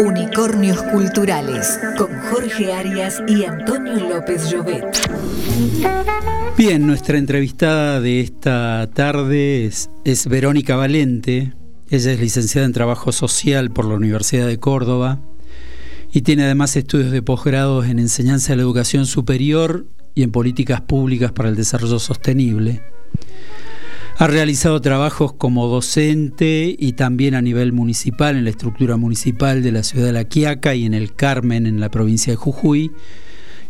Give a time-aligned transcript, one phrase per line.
[0.00, 4.84] Unicornios Culturales con Jorge Arias y Antonio López Llobet.
[6.56, 11.54] Bien, nuestra entrevistada de esta tarde es, es, Verónica Valente.
[11.90, 15.20] Ella es licenciada en Trabajo Social por la Universidad de Córdoba
[16.12, 20.80] y tiene además estudios de posgrado en Enseñanza de la Educación Superior y en Políticas
[20.80, 22.82] Públicas para el Desarrollo Sostenible.
[24.18, 29.72] Ha realizado trabajos como docente y también a nivel municipal en la estructura municipal de
[29.72, 32.92] la ciudad de La Quiaca y en el Carmen en la provincia de Jujuy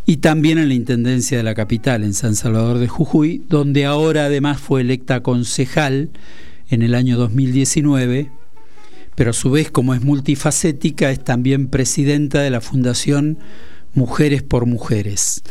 [0.05, 4.27] y también en la Intendencia de la capital en San Salvador de Jujuy, donde ahora
[4.27, 6.11] además fue electa concejal
[6.71, 8.31] en el año 2019,
[9.15, 13.39] pero a su vez como es multifacética es también presidenta de la Fundación
[13.95, 15.43] Mujeres por Mujeres.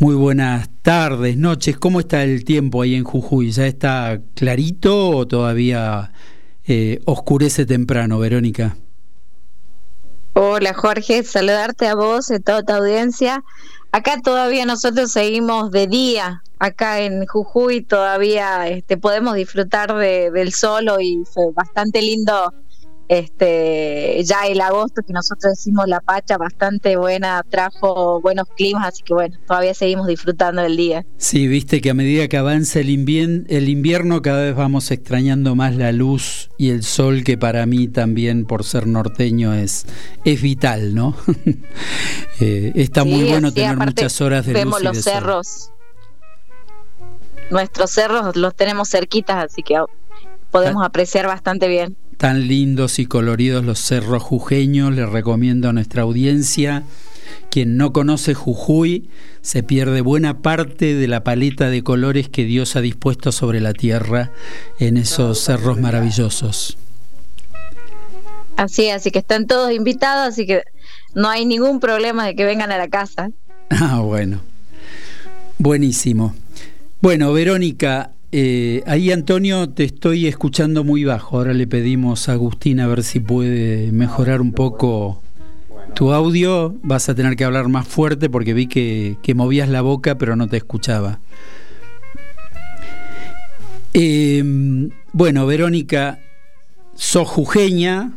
[0.00, 1.76] Muy buenas tardes, noches.
[1.76, 3.50] ¿Cómo está el tiempo ahí en Jujuy?
[3.50, 6.12] ¿Ya está clarito o todavía
[6.68, 8.76] eh, oscurece temprano, Verónica?
[10.34, 13.42] Hola Jorge, saludarte a vos y a toda tu audiencia.
[13.90, 20.52] Acá todavía nosotros seguimos de día, acá en Jujuy todavía este, podemos disfrutar de, del
[20.52, 22.54] sol y fue bastante lindo
[23.08, 29.02] este, ya el agosto que nosotros decimos la pacha bastante buena, trajo buenos climas, así
[29.02, 31.06] que bueno, todavía seguimos disfrutando del día.
[31.16, 35.74] Sí, viste que a medida que avanza el, el invierno cada vez vamos extrañando más
[35.76, 39.86] la luz y el sol que para mí también por ser norteño es,
[40.24, 41.16] es vital, ¿no?
[42.40, 44.82] eh, está muy bueno tener muchas horas de vemos luz.
[44.82, 45.70] Vemos los cerros.
[47.50, 49.82] Nuestros cerros los tenemos cerquitas, así que
[50.50, 56.02] podemos apreciar bastante bien tan lindos y coloridos los cerros jujeños, les recomiendo a nuestra
[56.02, 56.82] audiencia.
[57.50, 59.08] Quien no conoce Jujuy
[59.40, 63.72] se pierde buena parte de la paleta de colores que Dios ha dispuesto sobre la
[63.72, 64.32] tierra
[64.78, 66.76] en esos cerros maravillosos.
[68.56, 70.64] Así, así que están todos invitados, así que
[71.14, 73.30] no hay ningún problema de que vengan a la casa.
[73.70, 74.40] Ah, bueno.
[75.58, 76.34] Buenísimo.
[77.02, 81.38] Bueno, Verónica, eh, ahí Antonio te estoy escuchando muy bajo.
[81.38, 85.22] Ahora le pedimos a Agustín a ver si puede mejorar un poco
[85.94, 86.74] tu audio.
[86.82, 90.46] Vas a tener que hablar más fuerte porque vi que, movías la boca pero no
[90.46, 91.20] te escuchaba.
[93.94, 96.20] Em, bueno, Verónica,
[96.94, 98.12] sos jujeña,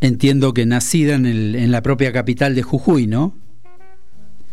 [0.00, 3.32] entiendo que nacida en, en la propia capital de Jujuy, ¿no?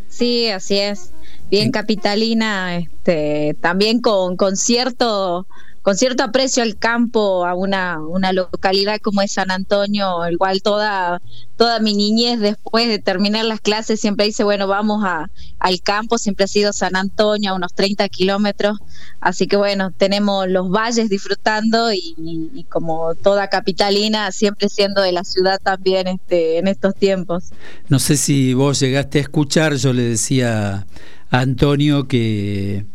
[0.07, 1.11] Sí, así es
[1.51, 5.45] bien capitalina, este, también con, con cierto
[5.81, 11.21] con cierto aprecio al campo, a una, una localidad como es San Antonio, igual toda,
[11.57, 16.19] toda mi niñez después de terminar las clases siempre dice, bueno, vamos a, al campo,
[16.19, 18.77] siempre ha sido San Antonio, a unos 30 kilómetros,
[19.21, 22.15] así que bueno, tenemos los valles disfrutando y,
[22.53, 27.45] y, como toda capitalina, siempre siendo de la ciudad también este, en estos tiempos.
[27.89, 30.85] No sé si vos llegaste a escuchar, yo le decía
[31.31, 32.85] Antonio que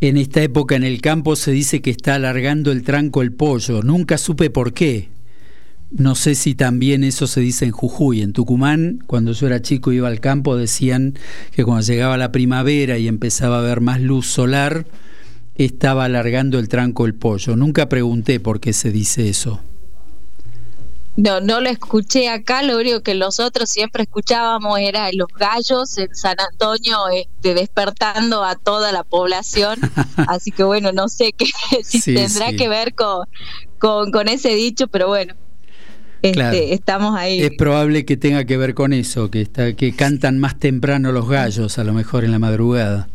[0.00, 3.82] en esta época en el campo se dice que está alargando el tranco el pollo.
[3.82, 5.10] Nunca supe por qué.
[5.92, 8.22] No sé si también eso se dice en Jujuy.
[8.22, 11.14] En Tucumán, cuando yo era chico iba al campo, decían
[11.52, 14.86] que cuando llegaba la primavera y empezaba a haber más luz solar,
[15.54, 17.54] estaba alargando el tranco el pollo.
[17.54, 19.60] Nunca pregunté por qué se dice eso.
[21.16, 26.12] No, no lo escuché acá, lo único que nosotros siempre escuchábamos era los gallos en
[26.14, 29.78] San Antonio este, despertando a toda la población,
[30.28, 31.46] así que bueno, no sé qué
[31.84, 33.26] si tendrá que ver con,
[34.10, 35.34] con, ese dicho, pero bueno.
[36.22, 37.42] Este, estamos ahí.
[37.42, 41.28] Es probable que tenga que ver con eso, que, está, que cantan más temprano los
[41.28, 43.08] gallos, a lo mejor en la madrugada.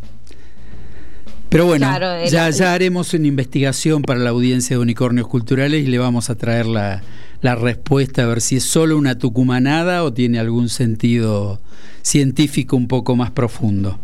[1.50, 1.92] Pero bueno,
[2.28, 6.36] ya, ya haremos una investigación para la audiencia de Unicornios Culturales y le vamos a
[6.36, 7.02] traer la,
[7.42, 11.60] la respuesta, a ver si es solo una tucumanada o tiene algún sentido
[12.02, 14.00] científico un poco más profundo.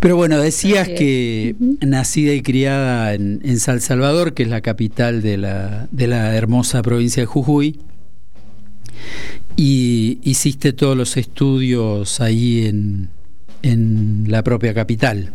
[0.00, 5.22] Pero bueno, decías que nacida y criada en, en, San Salvador, que es la capital
[5.22, 7.80] de la, de la hermosa provincia de Jujuy,
[9.56, 13.10] y hiciste todos los estudios ahí en,
[13.62, 15.32] en la propia capital.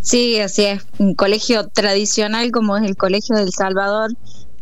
[0.00, 0.86] Sí, así es.
[0.98, 4.12] Un colegio tradicional como es el Colegio del Salvador,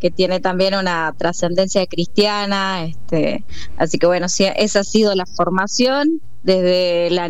[0.00, 3.44] que tiene también una trascendencia cristiana, este,
[3.76, 7.28] así que bueno, sí, esa ha sido la formación desde la,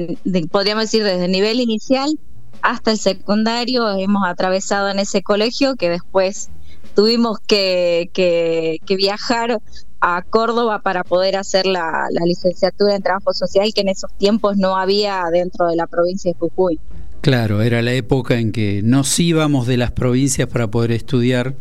[0.50, 2.18] podríamos decir desde el nivel inicial
[2.62, 6.50] hasta el secundario, hemos atravesado en ese colegio que después
[6.94, 9.60] tuvimos que, que, viajar
[10.00, 14.56] a Córdoba para poder hacer la, la licenciatura en trabajo social que en esos tiempos
[14.56, 16.80] no había dentro de la provincia de Jujuy.
[17.20, 21.56] Claro, era la época en que nos íbamos de las provincias para poder estudiar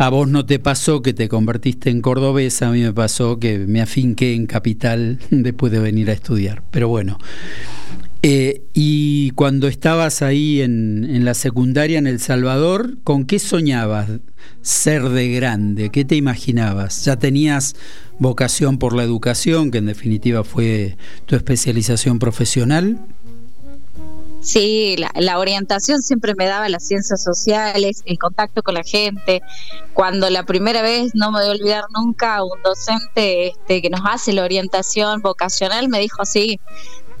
[0.00, 3.58] a vos no te pasó que te convertiste en cordobesa, a mí me pasó que
[3.58, 6.62] me afinqué en capital después de venir a estudiar.
[6.70, 7.18] Pero bueno.
[8.22, 14.08] Eh, y cuando estabas ahí en, la secundaria en El Salvador, ¿con qué soñabas
[14.62, 15.90] ser de grande?
[15.90, 17.04] ¿Qué te imaginabas?
[17.04, 17.76] ¿Ya tenías
[18.18, 22.98] vocación por la educación, que en definitiva fue tu especialización profesional?
[24.40, 29.42] Sí, la, orientación siempre me daba las ciencias sociales, el contacto con la gente.
[29.92, 34.00] Cuando la primera vez, no me voy a olvidar nunca, un docente este, que nos
[34.04, 36.58] hace la orientación vocacional me dijo así,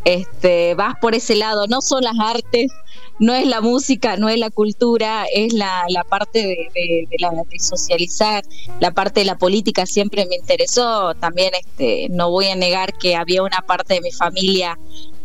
[0.04, 2.72] este, vas por ese lado, no son las artes,
[3.18, 6.38] no es la música, no es la cultura, es la, parte
[6.74, 8.42] de, la, de socializar,
[8.80, 11.14] la parte de la política siempre me interesó.
[11.14, 14.78] También este, no voy a negar que había una parte de mi familia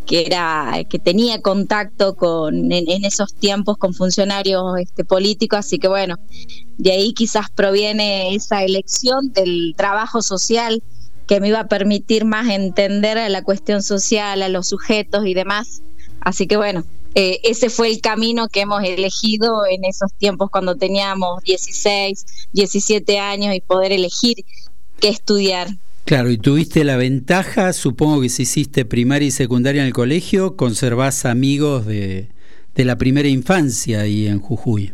[0.05, 5.87] que era que tenía contacto con en, esos tiempos con funcionarios este, políticos así que
[5.87, 6.17] bueno
[6.77, 10.83] de ahí quizás proviene esa elección del trabajo social
[11.27, 15.33] que me iba a permitir más entender a la cuestión social a los sujetos y
[15.33, 15.81] demás.
[16.21, 16.83] Así que bueno
[17.15, 23.19] eh, ese fue el camino que hemos elegido en esos tiempos cuando teníamos 16 17
[23.19, 24.37] años y poder elegir
[24.99, 25.69] qué estudiar
[26.05, 30.55] Claro, y tuviste la ventaja, supongo que si hiciste primaria y secundaria en el colegio,
[30.55, 32.29] conservás amigos de,
[32.75, 34.93] la primera infancia ahí en Jujuy.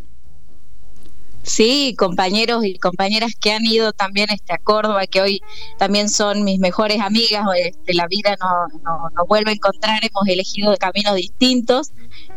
[1.43, 5.41] Sí, compañeros y compañeras que han ido también este, a Córdoba, que hoy
[5.77, 10.27] también son mis mejores amigas, este, la vida nos no, no vuelve a encontrar, hemos
[10.29, 11.91] elegido caminos distintos,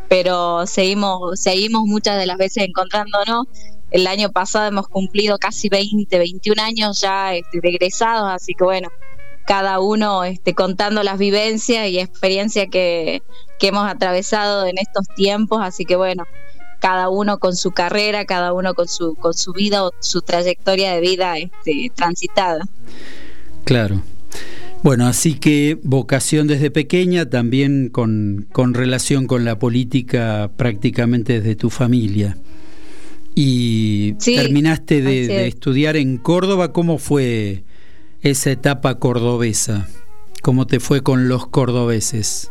[0.09, 3.47] pero seguimos, seguimos muchas de las veces encontrándonos
[3.94, 8.88] el año pasado hemos cumplido casi 20, 21 años ya este, egresados, así que bueno,
[9.46, 13.23] cada uno este, contando las vivencias y experiencias que,
[13.61, 16.25] hemos atravesado en estos tiempos, así que bueno,
[16.81, 20.93] cada uno con su carrera, cada uno con su, con su vida o su trayectoria
[20.93, 22.67] de vida este, transitada.
[23.64, 24.02] Claro.
[24.82, 31.56] Bueno, así que vocación desde pequeña, también con, con relación con la política prácticamente desde
[31.56, 32.37] tu familia.
[33.34, 36.72] Y terminaste de, estudiar en Córdoba.
[36.72, 37.64] ¿Cómo fue
[38.22, 39.88] esa etapa cordobesa?
[40.42, 42.50] ¿Cómo te fue con los cordobeses?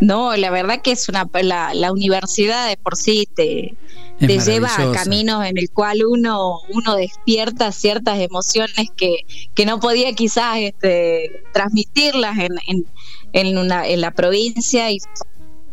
[0.00, 3.74] No, la verdad que es una la, universidad de por sí te,
[4.18, 9.20] te lleva a caminos en el cual uno uno despierta ciertas emociones que,
[9.54, 12.86] que no podía quizás este, transmitirlas en, en,
[13.32, 14.98] en, una, en la provincia y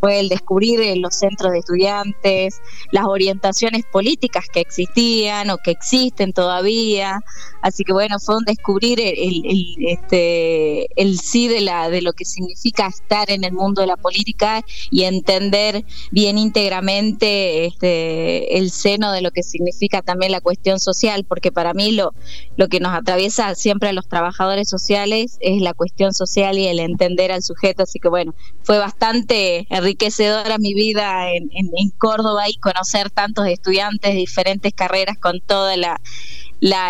[0.04, 2.62] fue el descubrir los centros de estudiantes,
[2.92, 7.22] las orientaciones políticas que existían o que existen todavía.
[7.62, 12.26] Así que bueno, fue un descubrir el, este, el sí de, la, de lo que
[12.26, 19.14] significa estar en el mundo de la política y entender bien íntegramente este, el seno
[19.14, 22.14] de lo que significa también la cuestión social, porque para mí lo,
[22.58, 26.80] lo que nos atraviesa siempre a los trabajadores sociales es la cuestión social y el
[26.80, 27.84] entender al sujeto.
[27.84, 34.18] Así que bueno, fue bastante enriquecedora mi vida en, Córdoba y conocer tantos estudiantes de
[34.18, 36.00] diferentes carreras con toda la,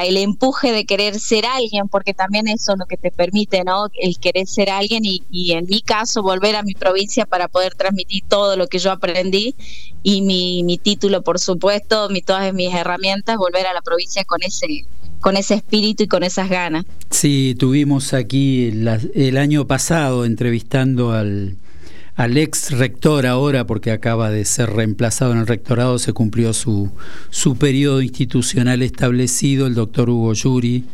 [0.04, 3.88] el empuje de querer ser alguien, porque también eso es lo que te permite, ¿no?
[4.00, 7.76] El querer ser alguien y, y, en mi caso volver a mi provincia para poder
[7.76, 9.56] transmitir todo lo que yo aprendí
[10.02, 14.42] y mi, mi título, por supuesto, mi, todas mis herramientas, volver a la provincia con
[14.44, 14.86] ese
[15.20, 16.84] con ese espíritu y con esas ganas.
[17.10, 21.56] Sí, tuvimos aquí el año pasado entrevistando al
[22.16, 26.92] al ex rector ahora, porque acaba de ser reemplazado en el rectorado, se cumplió su,
[27.30, 30.86] su periodo institucional establecido, el doctor Hugo Yuri,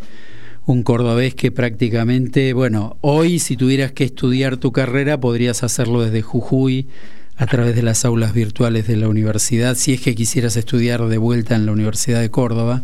[0.66, 6.22] un cordobés que prácticamente, bueno, hoy si tuvieras que estudiar tu carrera podrías hacerlo desde
[6.22, 6.88] Jujuy
[7.36, 11.18] a través de las aulas virtuales de la universidad, si es que quisieras estudiar de
[11.18, 12.84] vuelta en la Universidad de Córdoba.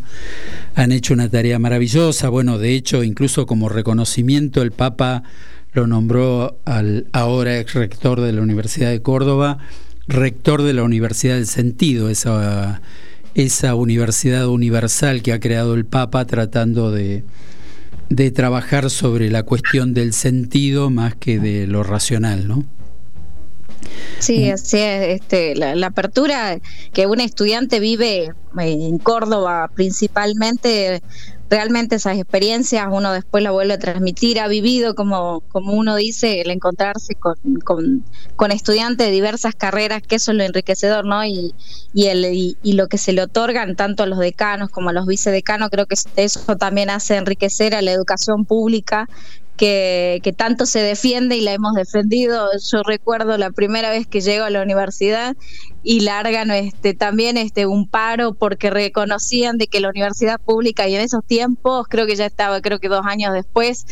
[0.75, 5.23] Han hecho una tarea maravillosa, bueno, de hecho, incluso como reconocimiento, el Papa
[5.75, 9.57] lo nombró al ahora ex rector de la Universidad de Córdoba,
[10.07, 12.81] rector de la Universidad del Sentido, esa,
[13.35, 17.25] esa universidad universal que ha creado el Papa tratando de,
[18.09, 22.63] de trabajar sobre la cuestión del sentido más que de lo racional, ¿no?
[24.19, 25.21] Sí, así es.
[25.21, 26.59] Este, la, la, apertura
[26.93, 31.01] que un estudiante vive en Córdoba principalmente
[31.49, 36.41] realmente esas experiencias uno después la vuelve a transmitir, ha vivido, como, como uno dice,
[36.41, 37.35] el encontrarse con,
[38.35, 41.23] con, estudiantes de diversas carreras, que eso es lo enriquecedor, ¿no?
[41.25, 41.53] Y,
[41.93, 45.05] y, el, y, lo que se le otorgan tanto a los decanos como a los
[45.05, 49.07] vicedecanos, creo que eso también hace enriquecer a la educación pública
[49.57, 52.49] que, tanto se defiende y la hemos defendido.
[52.71, 55.35] Yo recuerdo la primera vez que llego a la universidad
[55.83, 60.95] y largan este, también este, un paro porque reconocían de que la universidad pública y
[60.95, 63.85] en esos tiempos, creo que ya estaba, creo que dos años después,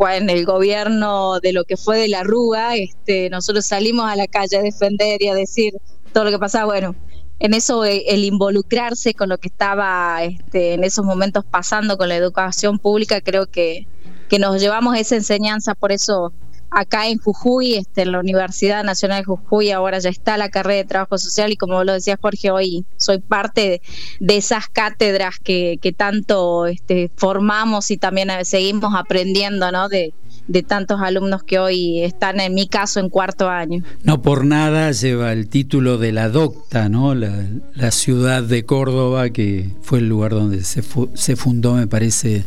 [0.00, 4.26] en el gobierno de lo que fue de la Rúa, este, nosotros salimos a la
[4.26, 5.74] calle a defender y a decir
[6.12, 6.66] todo lo que pasaba.
[6.66, 6.96] Bueno,
[7.38, 12.08] en eso eh, el involucrarse con lo que estaba este, en esos momentos pasando con
[12.08, 13.86] la educación pública, creo que,
[14.28, 16.32] que nos llevamos esa enseñanza, por eso
[16.70, 20.78] acá en Jujuy, este, en la Universidad Nacional de Jujuy, ahora ya está la carrera
[20.78, 23.80] de trabajo social y como lo decía Jorge, hoy soy parte
[24.18, 29.88] de, esas cátedras que, que tanto este, formamos y también seguimos aprendiendo, ¿no?
[29.88, 30.12] De,
[30.46, 33.82] de tantos alumnos que hoy están, en mi caso, en cuarto año.
[34.02, 37.14] No por nada lleva el título de la docta, ¿no?
[37.14, 40.82] La, ciudad de Córdoba, que fue el lugar donde se,
[41.14, 42.44] se fundó, me parece,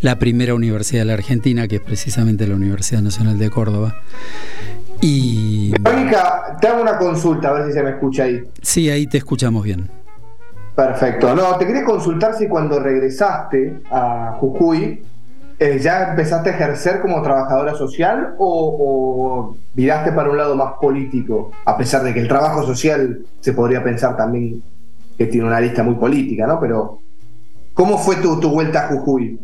[0.00, 3.96] la primera universidad de la Argentina, que es precisamente la Universidad Nacional de Córdoba.
[5.00, 5.72] Y...
[5.80, 8.42] Mónica, te hago una consulta, a ver si se me escucha ahí.
[8.62, 9.88] Sí, ahí te escuchamos bien.
[10.74, 11.34] Perfecto.
[11.34, 15.02] No, te quería consultar si cuando regresaste a Jujuy,
[15.58, 21.52] eh, ¿ya empezaste a ejercer como trabajadora social o, viraste para un lado más político?
[21.66, 24.62] A pesar de que el trabajo social se podría pensar también
[25.18, 26.58] que tiene una lista muy política, ¿no?
[26.58, 27.00] Pero,
[27.74, 29.38] ¿cómo fue tu, vuelta a Jujuy?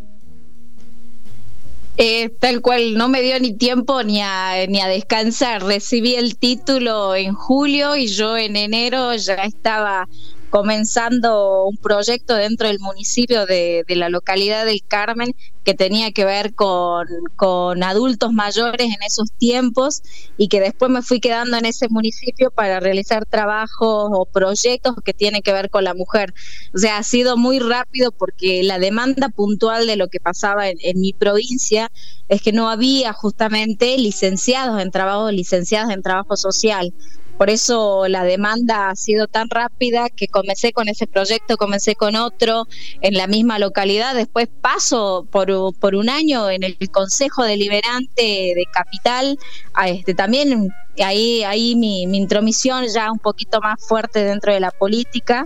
[1.98, 5.62] Eh, tal cual, no me dio ni tiempo ni a, ni a descansar.
[5.62, 10.06] Recibí el título en julio y yo en enero ya estaba
[10.50, 15.34] comenzando un proyecto dentro del municipio de, la localidad del Carmen
[15.64, 20.02] que tenía que ver con, adultos mayores en esos tiempos
[20.36, 25.12] y que después me fui quedando en ese municipio para realizar trabajos o proyectos que
[25.12, 26.32] tienen que ver con la mujer.
[26.74, 30.78] O sea, ha sido muy rápido porque la demanda puntual de lo que pasaba en,
[30.82, 31.90] en mi provincia
[32.28, 36.92] es que no había justamente licenciados en trabajo, licenciados en trabajo social.
[37.38, 42.16] Por eso la demanda ha sido tan rápida que comencé con ese proyecto, comencé con
[42.16, 42.66] otro
[43.02, 48.64] en la misma localidad, después paso por, por un año en el Consejo Deliberante de
[48.72, 49.38] Capital,
[49.74, 50.70] a este, también
[51.04, 55.44] ahí, ahí mi, mi intromisión ya un poquito más fuerte dentro de la política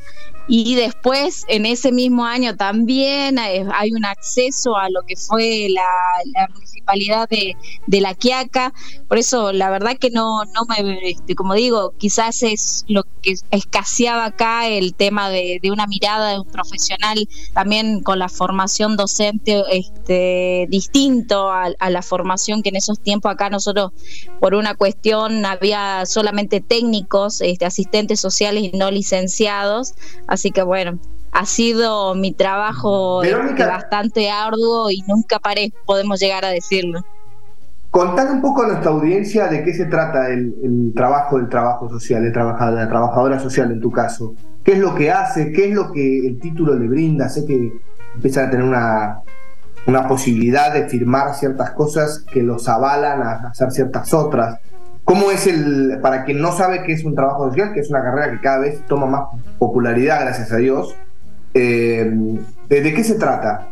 [0.48, 6.48] y después, en ese mismo año también hay un acceso a lo que fue la,
[6.52, 7.56] municipalidad de,
[7.86, 8.72] de, La Quiaca.
[9.08, 13.34] Por eso, la verdad que no, no me, este, como digo, quizás es lo que
[13.50, 18.96] escaseaba acá el tema de, de una mirada de un profesional también con la formación
[18.96, 23.92] docente este, distinto a, a la formación que en esos tiempos acá nosotros,
[24.40, 29.94] por una cuestión, había solamente técnicos, este, asistentes sociales y no licenciados.
[30.26, 30.98] Así que bueno,
[31.32, 33.22] ha sido mi trabajo
[33.58, 37.04] bastante arduo y nunca paré, podemos llegar a decirlo.
[37.90, 42.22] Contad un poco a nuestra audiencia de qué se trata el, trabajo del trabajo social,
[42.22, 44.34] de, la trabajadora social en tu caso.
[44.62, 45.52] ¿Qué es lo que hace?
[45.52, 47.28] ¿Qué es lo que el título le brinda?
[47.28, 47.72] Sé que
[48.14, 49.20] empiezan a tener una,
[49.86, 54.60] una posibilidad de firmar ciertas cosas que los avalan a hacer ciertas otras.
[55.10, 58.00] ¿Cómo es el, para quien no sabe qué es un trabajo social, que es una
[58.00, 59.22] carrera que cada vez toma más
[59.58, 60.94] popularidad, gracias a Dios,
[61.52, 62.08] eh,
[62.68, 63.69] ¿de qué se trata?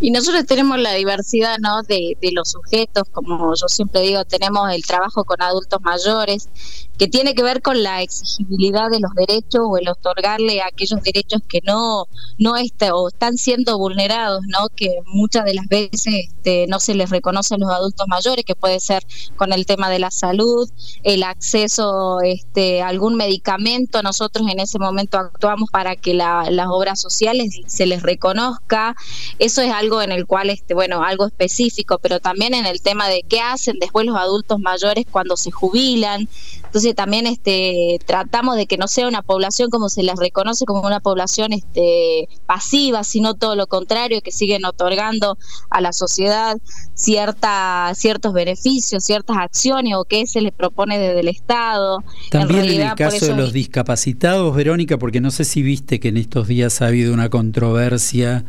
[0.00, 1.82] Y nosotros tenemos la diversidad ¿no?
[1.82, 6.48] de, los sujetos, como yo siempre digo, tenemos el trabajo con adultos mayores,
[6.96, 11.40] que tiene que ver con la exigibilidad de los derechos o el otorgarle aquellos derechos
[11.48, 12.06] que no,
[12.38, 14.68] no está, o están siendo vulnerados, ¿no?
[14.74, 18.54] que muchas de las veces este, no se les reconoce a los adultos mayores, que
[18.54, 19.02] puede ser
[19.36, 20.70] con el tema de la salud,
[21.02, 24.02] el acceso este, a algún medicamento.
[24.02, 28.94] Nosotros en ese momento actuamos para que la, las obras sociales se les reconozca.
[29.38, 33.08] Eso es algo en el cual, este, bueno, algo específico, pero también en el tema
[33.08, 36.28] de qué hacen después los adultos mayores cuando se jubilan.
[36.64, 40.86] Entonces también este, tratamos de que no sea una población como se les reconoce como
[40.86, 45.36] una población este, pasiva, sino todo lo contrario, que siguen otorgando
[45.70, 46.56] a la sociedad
[46.94, 52.04] cierta, ciertos beneficios, ciertas acciones o que se les propone desde el Estado.
[52.30, 56.16] También en, el caso de los discapacitados, Verónica, porque no sé si viste que en
[56.16, 58.44] estos días ha habido una controversia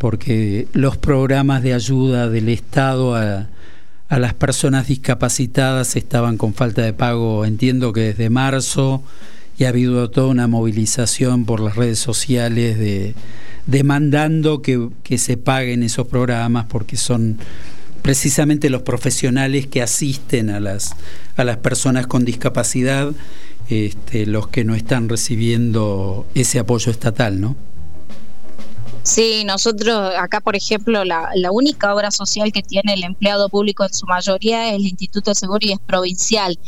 [0.00, 3.46] porque los programas de ayuda del Estado a
[4.10, 9.04] a las personas discapacitadas estaban con falta de pago, entiendo que desde marzo,
[9.56, 13.14] y ha habido toda una movilización por las redes sociales de
[13.66, 17.38] demandando que, se paguen esos programas porque son
[18.02, 20.96] precisamente los profesionales que asisten a las,
[21.36, 23.12] a las personas con discapacidad
[23.68, 27.54] este, los que no están recibiendo ese apoyo estatal, ¿no?
[29.02, 33.82] Sí, nosotros acá, por ejemplo, la, la, única obra social que tiene el empleado público
[33.84, 36.58] en su mayoría es el Instituto de es provincial.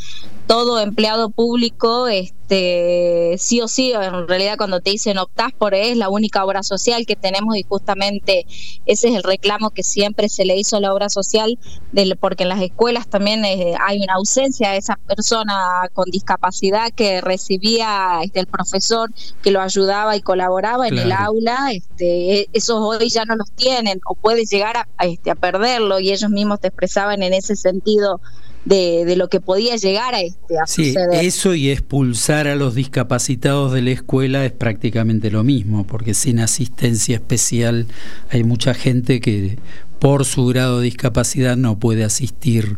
[0.47, 5.95] Todo empleado público, este, sí o sí, en realidad cuando te dicen optás por es
[5.95, 8.45] la única obra social que tenemos y justamente
[8.85, 11.57] ese es el reclamo que siempre se le hizo a la obra social,
[11.91, 16.91] del, porque en las escuelas también eh, hay una ausencia de esa persona con discapacidad
[16.91, 21.71] que recibía este, el profesor que lo ayudaba y colaboraba en el aula.
[21.71, 25.99] Este, eh, esos hoy ya no los tienen o puedes llegar a, este, a perderlo
[25.99, 28.19] y ellos mismos te expresaban en ese sentido
[28.65, 33.73] de, lo que podía llegar a, este, a sí, Eso y expulsar a los discapacitados
[33.73, 37.87] de la escuela es prácticamente lo mismo, porque sin asistencia especial
[38.29, 39.57] hay mucha gente que
[39.99, 42.77] por su grado de discapacidad no puede asistir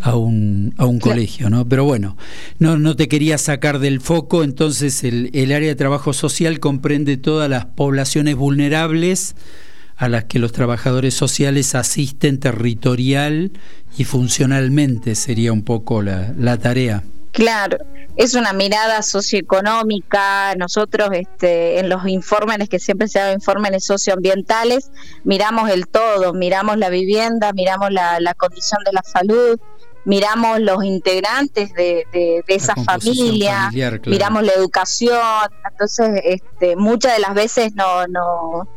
[0.00, 1.68] a un, a un colegio, ¿no?
[1.68, 2.16] Pero bueno,
[2.58, 7.16] no, no te quería sacar del foco, entonces el, el área de trabajo social comprende
[7.16, 9.34] todas las poblaciones vulnerables
[10.02, 13.52] a las que los trabajadores sociales asisten territorial
[13.96, 17.04] y funcionalmente, sería un poco la, la tarea.
[17.30, 17.78] Claro,
[18.16, 20.56] es una mirada socioeconómica.
[20.56, 24.90] Nosotros, este, en los informes que siempre se llaman informes socioambientales,
[25.22, 29.60] miramos el todo, miramos la vivienda, miramos la, la condición de la salud,
[30.04, 33.70] miramos los integrantes de, de, esa familia,
[34.04, 38.68] miramos la educación, entonces este, muchas de las veces no, no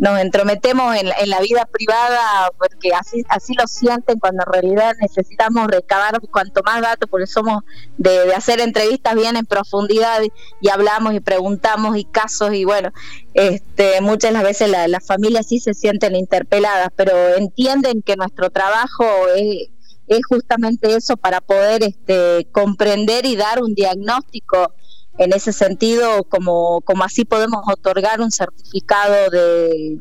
[0.00, 5.68] nos entrometemos en, la vida privada porque así así lo sienten cuando en realidad necesitamos
[5.68, 7.62] recabar cuanto más datos porque somos
[7.98, 10.22] de, hacer entrevistas bien en profundidad
[10.60, 12.90] y, hablamos y preguntamos y casos y bueno
[13.34, 18.48] este muchas de las veces las familias sí se sienten interpeladas pero entienden que nuestro
[18.50, 19.04] trabajo
[19.36, 19.68] es
[20.10, 24.74] es justamente eso para poder este, comprender y dar un diagnóstico
[25.18, 29.98] en ese sentido, como, así podemos otorgar un certificado de,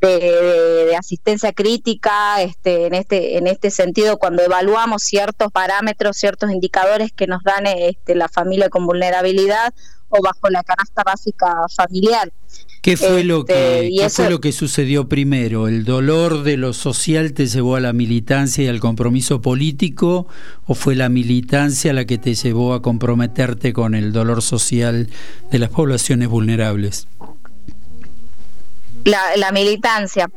[0.00, 7.12] de, asistencia crítica, este, en este, en este sentido, cuando evaluamos ciertos parámetros, ciertos indicadores
[7.12, 9.72] que nos dan este, la familia con vulnerabilidad
[10.08, 12.32] o bajo la canasta básica familiar.
[12.82, 15.66] ¿Qué fue, lo que, este, fue lo que sucedió primero?
[15.66, 20.28] ¿El dolor de lo social te llevó a la militancia y al compromiso político
[20.66, 25.08] o fue la militancia la que te llevó a comprometerte con el dolor social
[25.50, 27.08] de las poblaciones vulnerables?
[29.04, 30.28] La, militancia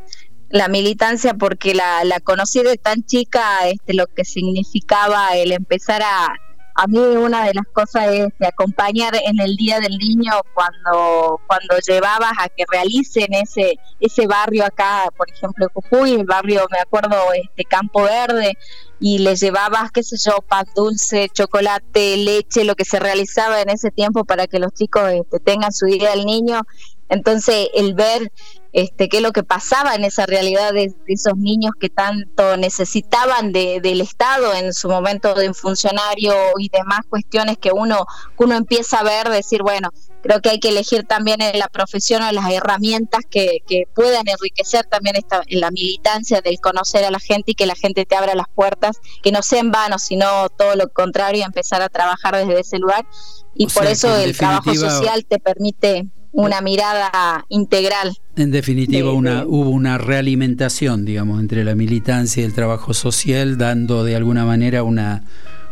[0.49, 6.02] la militancia porque la, la conocí de tan chica este, lo que significaba el empezar
[6.02, 6.34] a,
[6.82, 11.76] a mí una de las cosas es acompañar en el Día del Niño cuando, cuando
[11.86, 17.18] llevabas a que realicen ese, ese barrio acá, por ejemplo, Jujuy, el barrio, me acuerdo,
[17.34, 18.58] este Campo Verde,
[19.02, 23.68] y le llevabas, qué sé yo, pan dulce, chocolate, leche, lo que se realizaba en
[23.68, 26.62] ese tiempo para que los chicos este, tengan su Día del Niño.
[27.10, 28.32] Entonces, el ver
[28.72, 33.52] este, qué es lo que pasaba en esa realidad de, esos niños que tanto necesitaban
[33.52, 38.06] de, del Estado en su momento de funcionario y demás cuestiones que uno,
[38.38, 39.89] uno empieza a ver, decir, bueno,
[40.22, 44.28] creo que hay que elegir también en la profesión o las herramientas que, que puedan
[44.28, 48.06] enriquecer también esta, en la militancia del conocer a la gente y que la gente
[48.06, 51.89] te abra las puertas, que no sea en vano, sino todo lo contrario, empezar a
[51.89, 53.08] trabajar desde ese lugar.
[53.56, 58.18] Y por eso el trabajo social te permite una mirada integral.
[58.36, 64.04] En definitiva, una, hubo una realimentación, digamos, entre la militancia y el trabajo social, dando
[64.04, 65.24] de alguna manera una,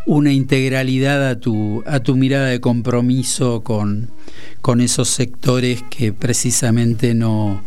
[0.05, 4.09] una integralidad a tu, a tu mirada de compromiso con,
[4.61, 7.61] con esos sectores que precisamente no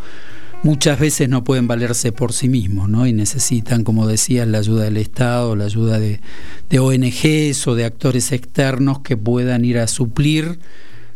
[0.62, 3.06] muchas veces no pueden valerse por sí mismos, ¿no?
[3.06, 6.20] Y necesitan, como decías, la ayuda del Estado, la ayuda de,
[6.68, 10.58] de ONGs o de actores externos que puedan ir a suplir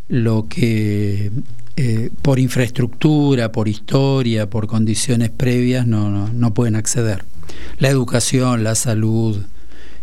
[0.09, 1.31] lo que
[1.77, 7.25] eh, por infraestructura, por historia, por condiciones previas no, no, pueden acceder.
[7.79, 9.45] La educación, la salud,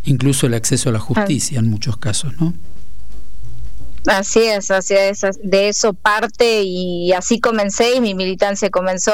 [0.03, 2.53] incluso el acceso a la justicia en muchos casos, ¿no?
[4.07, 9.13] Así es, así es, de eso parte y así comencé y mi militancia comenzó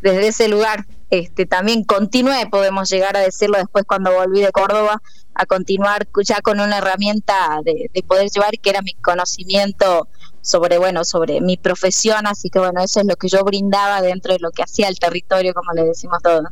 [0.00, 0.86] desde ese lugar.
[1.10, 5.02] Este, también continué, podemos llegar a decirlo después cuando volví de Córdoba,
[5.34, 10.08] a continuar ya con una herramienta de, de poder llevar que era mi conocimiento
[10.42, 14.32] sobre, bueno, sobre mi profesión, así que bueno, eso es lo que yo brindaba dentro
[14.32, 16.44] de lo que hacía el territorio, como le decimos todos.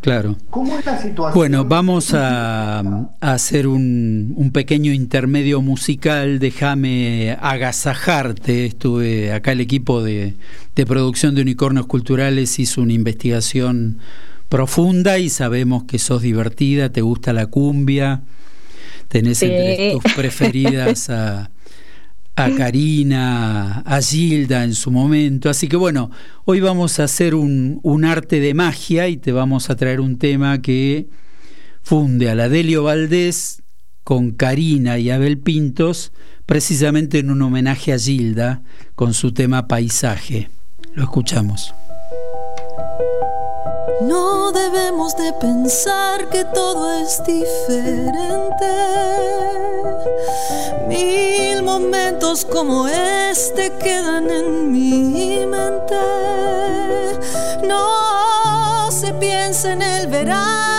[0.00, 0.36] Claro.
[0.48, 1.34] ¿Cómo es la situación?
[1.34, 2.82] Bueno, vamos a,
[3.20, 6.38] hacer un, un, pequeño intermedio musical.
[6.38, 8.64] Déjame agasajarte.
[8.64, 10.36] Estuve acá el equipo de,
[10.74, 13.98] de, producción de Unicornios Culturales hizo una investigación
[14.50, 18.24] profunda y sabemos que sos divertida, te gusta la cumbia,
[19.08, 21.50] tenés entre tus preferidas a
[22.36, 25.50] a Karina, a Gilda en su momento.
[25.50, 26.10] Así que bueno,
[26.44, 30.18] hoy vamos a hacer un, un, arte de magia y te vamos a traer un
[30.18, 31.08] tema que
[31.82, 33.62] funde a la Delio Valdés
[34.04, 36.12] con Karina y Abel Pintos,
[36.46, 38.62] precisamente en un homenaje a Gilda
[38.94, 40.50] con su tema Paisaje.
[40.94, 41.74] Lo escuchamos.
[44.02, 48.66] No debemos de pensar que todo es diferente.
[50.88, 55.96] Mil momentos como este quedan en mi mente.
[57.66, 60.69] No se piensa en el verano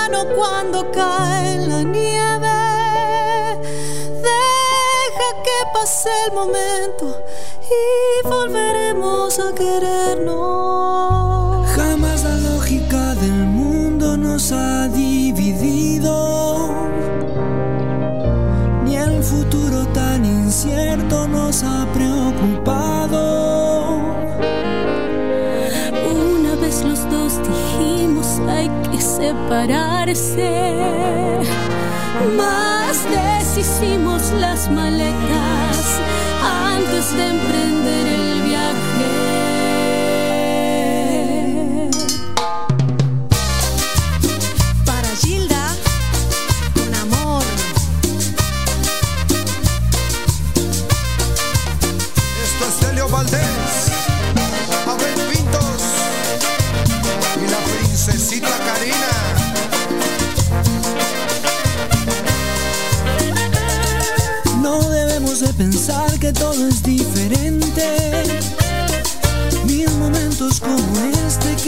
[32.35, 36.01] más deshicimos las maletas
[36.43, 37.80] antes de emprender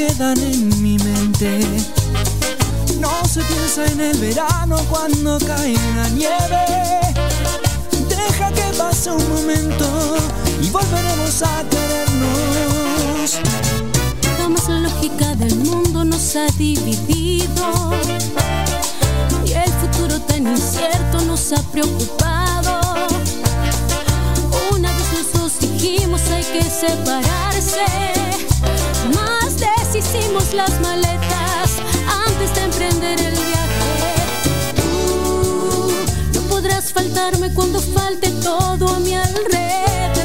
[0.08, 1.60] quedan en mi mente.
[3.00, 6.66] No se piensa en el verano cuando cae la nieve.
[8.10, 9.86] Deja que pase un momento
[10.62, 13.40] y volveremos a querernos.
[14.68, 17.92] La lógica del mundo nos ha dividido.
[19.46, 22.84] Y el futuro tan incierto nos ha preocupado
[25.60, 27.84] dijimos hay que separarse.
[29.94, 31.78] Más deshicimos las maletas
[32.28, 34.16] antes de emprender el viaje.
[34.76, 35.92] Tú
[36.34, 40.23] no podrás faltarme cuando falte todo a mi alrededor.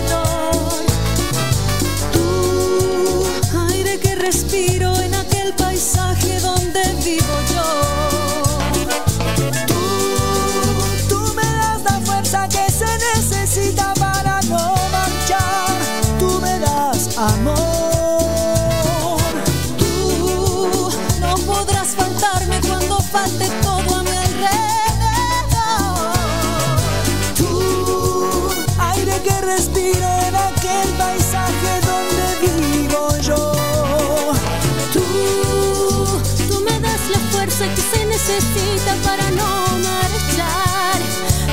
[38.29, 41.01] Necesita para no marchar.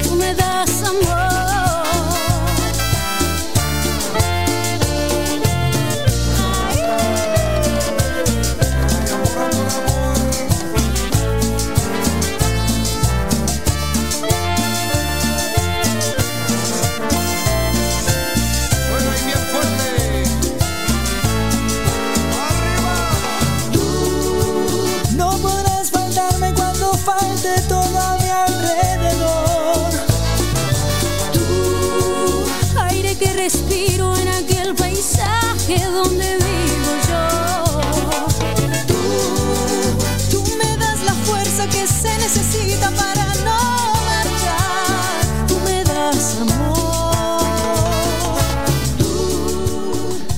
[0.04, 1.35] Tú me das amor.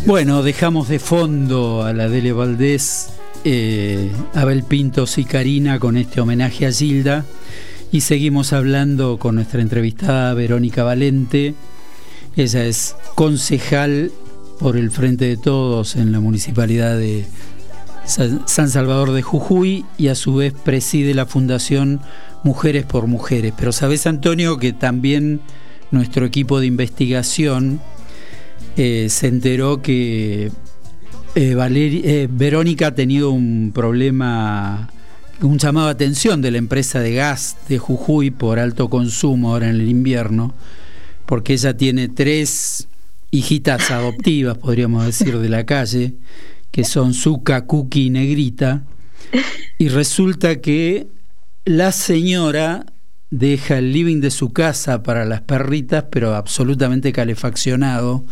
[0.08, 3.10] Bueno, dejamos de fondo a la Dele Valdés,
[3.44, 7.26] eh, Abel Pintos y Karina con este homenaje a Gilda.
[7.92, 11.56] Y seguimos hablando con nuestra entrevistada Verónica Valente
[12.38, 14.14] ella es concejal
[14.60, 17.26] por el Frente de Todos en la municipalidad de
[18.06, 22.00] San Salvador de Jujuy y a su vez preside la Fundación
[22.44, 23.54] Mujeres por Mujeres.
[23.58, 25.42] Pero sabes, Antonio, que también
[25.92, 27.82] nuestro equipo de investigación
[28.76, 30.52] eh, se enteró que
[31.36, 34.90] eh, eh, Verónica ha tenido un problema,
[35.42, 39.70] un llamado de atención de la empresa de gas de Jujuy por alto consumo ahora
[39.70, 40.54] en el invierno
[41.28, 42.88] porque ella tiene tres
[43.30, 46.16] hijitas adoptivas, podríamos decir, de la calle,
[46.72, 48.84] que son Zuka, Cookie y Negrita,
[49.78, 51.08] y resulta que
[51.66, 52.86] la señora
[53.30, 58.24] deja el living de su casa para las perritas, pero absolutamente calefaccionado,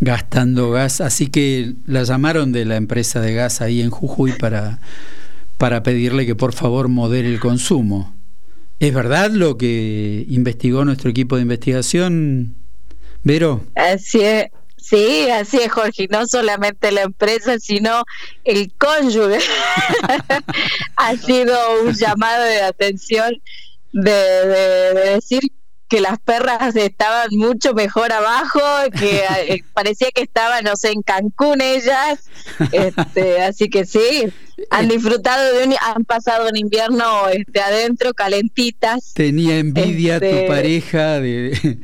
[0.00, 1.00] gastando gas.
[1.00, 4.80] Así que la llamaron de la empresa de gas ahí en Jujuy para,
[5.58, 8.14] para pedirle que por favor modere el consumo.
[8.80, 12.56] ¿Es verdad lo que investigó nuestro equipo de investigación,
[13.22, 13.64] Vero?
[13.76, 14.46] Así es.
[14.76, 16.08] Sí, así es, Jorge.
[16.10, 18.02] No solamente la empresa, sino
[18.42, 19.38] el cónyuge.
[20.96, 23.40] ha sido un llamado de atención
[23.92, 25.40] de, decir
[25.88, 28.60] que las perras estaban mucho mejor abajo,
[28.98, 32.30] que eh, parecía que estaban, no sé, en Cancún ellas.
[32.72, 34.32] Este, así que sí,
[34.70, 39.12] han disfrutado de un, han pasado un invierno este, adentro, calentitas.
[39.14, 41.78] Tenía envidia tu Este, pareja de,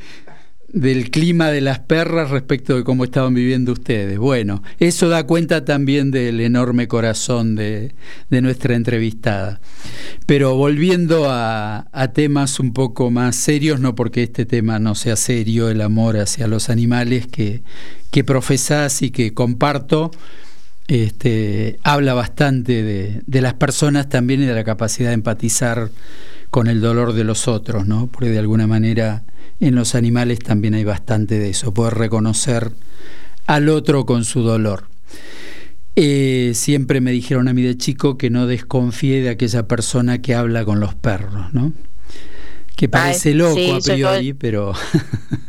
[0.72, 4.18] del clima de las perras respecto de cómo estaban viviendo ustedes.
[4.18, 7.94] Bueno, eso da cuenta también del enorme corazón de,
[8.28, 9.61] de nuestra entrevistada.
[10.26, 15.16] Pero volviendo a, a temas un poco más serios, no porque este tema no sea
[15.16, 17.62] serio, el amor hacia los animales que,
[18.11, 20.11] que profesás y que comparto,
[20.87, 25.90] este, habla bastante de, de las personas también y de la capacidad de empatizar
[26.50, 28.07] con el dolor de los otros, ¿no?
[28.07, 29.22] Porque de alguna manera
[29.61, 32.73] en los animales también hay bastante de eso, poder reconocer
[33.47, 34.85] al otro con su dolor.
[35.97, 40.35] Eh, siempre me dijeron a mí de chico que no desconfíe de aquella persona que
[40.35, 41.73] habla con los perros, ¿no?
[42.77, 44.75] Que parece Ay, loco sí, a priori, pero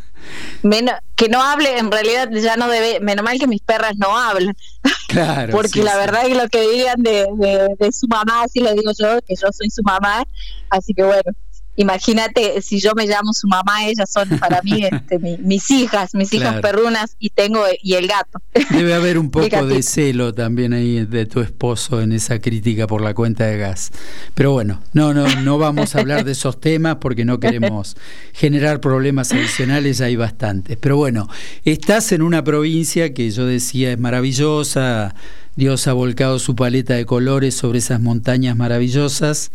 [0.62, 4.16] Menos, que no hable, en realidad ya no debe, menos mal que mis perras no
[4.16, 4.54] hablan,
[5.08, 5.52] claro.
[5.52, 5.98] porque sí, la sí.
[5.98, 9.34] verdad es lo que digan de, de, de su mamá, así le digo yo, que
[9.34, 10.24] yo soy su mamá,
[10.68, 11.32] así que bueno,
[11.80, 16.14] imagínate si yo me llamo su mamá, ellas son para mí este, mi- mis hijas,
[16.14, 18.38] mis hijas perrunas y tengo y el gato.
[18.70, 23.00] Debe haber un poco de celo también ahí de tu esposo en esa crítica por
[23.00, 23.90] la cuenta de gas.
[24.34, 27.96] Pero bueno, no, no, no vamos a hablar de esos temas porque no queremos
[28.32, 30.76] generar problemas adicionales, hay bastantes.
[30.80, 31.28] Pero bueno,
[31.64, 35.14] estás en una provincia que yo decía es maravillosa,
[35.56, 39.50] Dios ha volcado su paleta de colores sobre esas montañas maravillosas.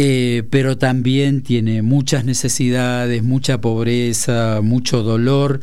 [0.00, 5.58] Eh, pero también tiene muchas necesidades, mucha pobreza, mucho dolor.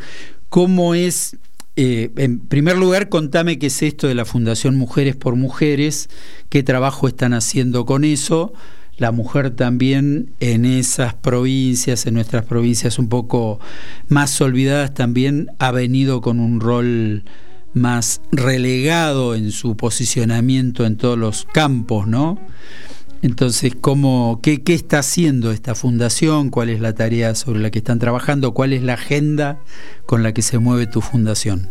[0.49, 1.37] ¿Cómo es?
[1.77, 6.09] eh, en primer lugar, contame qué es esto de la Fundación Mujeres por Mujeres,
[6.49, 8.51] qué trabajo están haciendo con eso.
[8.97, 13.61] La mujer también en esas provincias, en nuestras provincias un poco
[14.09, 17.23] más olvidadas, también ha venido con un rol
[17.73, 22.37] más relegado en su posicionamiento en todos los campos, ¿no?
[23.25, 26.51] Entonces, ¿cómo, qué, ¿qué está haciendo esta fundación?
[26.51, 28.53] ¿Cuál es la tarea sobre la que están trabajando?
[28.53, 29.57] ¿Cuál es la agenda
[30.05, 31.67] con la que se mueve tu fundación?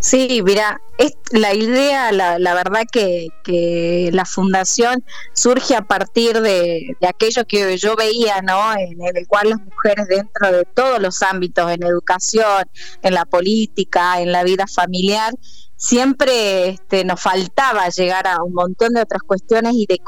[0.00, 6.40] Sí, mira, es la idea, la, la verdad que, que la fundación surge a partir
[6.40, 8.72] de, aquello que yo veía, ¿no?
[8.78, 12.64] En, el cual las mujeres dentro de todos los ámbitos, en educación,
[13.02, 15.34] en la política, en la vida familiar,
[15.78, 20.00] siempre este, nos faltaba llegar a un montón de otras cuestiones y de,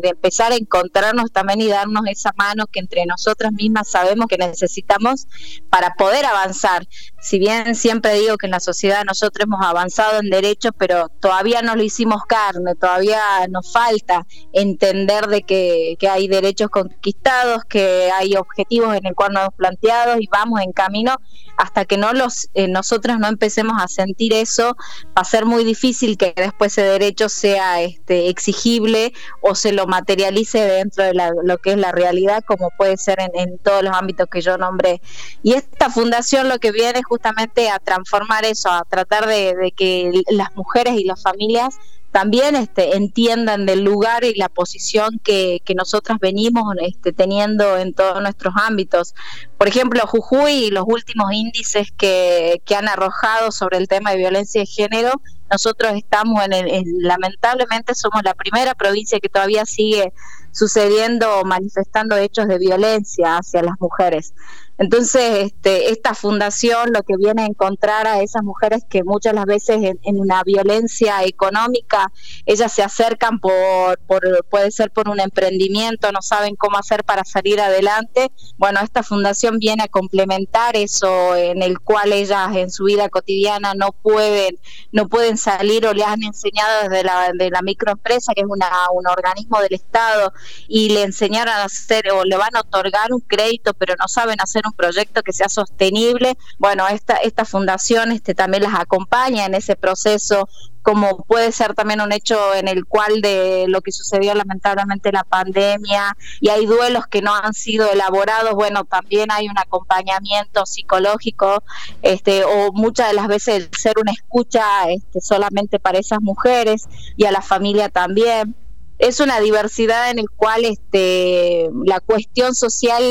[0.00, 4.36] de empezar a encontrarnos también y darnos esa mano que entre nosotras mismas sabemos que
[4.36, 5.28] necesitamos
[5.70, 6.88] para poder avanzar.
[7.20, 11.62] Si bien siempre digo que en la sociedad nosotros hemos avanzado en derechos, pero todavía
[11.62, 18.10] no lo hicimos carne, todavía nos falta entender de que, que hay derechos conquistados, que
[18.12, 21.14] hay objetivos en el cual nos hemos planteado y vamos en camino
[21.56, 24.76] hasta que no los eh, nosotros no empecemos a sentir eso
[25.08, 29.86] va a ser muy difícil que después ese derecho sea este exigible o se lo
[29.86, 33.82] materialice dentro de la- lo que es la realidad como puede ser en, en todos
[33.82, 35.00] los ámbitos que yo nombré.
[35.42, 40.54] Y esta fundación lo que viene justamente a transformar eso a tratar de que las
[40.54, 41.76] mujeres y las familias
[42.16, 47.92] también este, entiendan del lugar y la posición que, que nosotras venimos este, teniendo en
[47.92, 49.14] todos nuestros ámbitos.
[49.58, 54.62] Por ejemplo, Jujuy, los últimos índices que, que han arrojado sobre el tema de violencia
[54.62, 60.14] de género, nosotros estamos en, el, en lamentablemente somos la primera provincia que todavía sigue
[60.52, 64.32] sucediendo, manifestando hechos de violencia hacia las mujeres.
[64.78, 69.46] Entonces, este, esta fundación lo que viene a encontrar a esas mujeres que muchas las
[69.46, 72.12] veces en, una violencia económica,
[72.44, 77.24] ellas se acercan por, por, puede ser por un emprendimiento, no saben cómo hacer para
[77.24, 78.30] salir adelante.
[78.58, 83.74] Bueno, esta fundación viene a complementar eso en el cual ellas en su vida cotidiana
[83.74, 84.58] no pueden,
[84.92, 88.70] no pueden salir o le han enseñado desde la, de la microempresa, que es una,
[88.92, 90.32] un organismo del Estado,
[90.68, 94.36] y le enseñaron a hacer o le van a otorgar un crédito, pero no saben
[94.40, 96.36] hacer un proyecto que sea sostenible.
[96.58, 100.48] Bueno, esta, esta fundación este, también las acompaña en ese proceso
[100.86, 105.24] como puede ser también un hecho en el cual de lo que sucedió lamentablemente la
[105.24, 111.64] pandemia y hay duelos que no han sido elaborados, bueno, también hay un acompañamiento psicológico
[112.02, 116.84] este o muchas de las veces ser una escucha este, solamente para esas mujeres
[117.16, 118.54] y a la familia también
[118.98, 123.02] es una diversidad en el cual este la cuestión social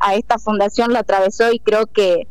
[0.00, 2.28] a esta fundación la atravesó y creo que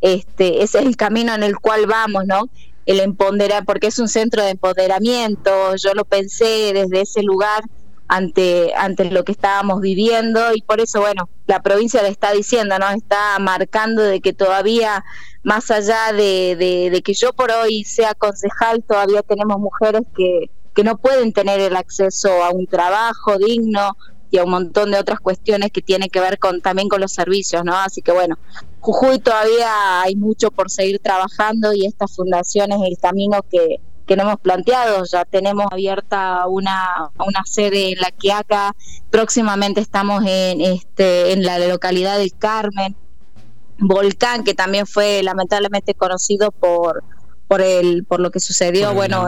[0.00, 2.48] este ese es el camino en el cual vamos, ¿no?
[2.86, 7.64] El empoderar, porque es un centro de empoderamiento, yo lo pensé desde ese lugar
[8.08, 12.78] ante ante lo que estábamos viviendo y por eso bueno, la provincia le está diciendo,
[12.78, 12.88] ¿no?
[12.90, 15.04] Está marcando de que todavía
[15.42, 20.50] más allá de, de, de que yo por hoy sea concejal, todavía tenemos mujeres que
[20.76, 23.96] que no pueden tener el acceso a un trabajo digno
[24.30, 27.12] y a un montón de otras cuestiones que tienen que ver con también con los
[27.12, 27.74] servicios, ¿no?
[27.74, 28.36] Así que bueno,
[28.80, 34.16] Jujuy todavía hay mucho por seguir trabajando y esta fundación es el camino que, que
[34.16, 35.02] nos hemos planteado.
[35.06, 38.76] Ya tenemos abierta una, una sede en La Quiaca,
[39.08, 42.94] próximamente estamos en, este, en la localidad del Carmen,
[43.78, 47.02] Volcán, que también fue lamentablemente conocido por
[47.48, 49.26] por el por lo que sucedió bueno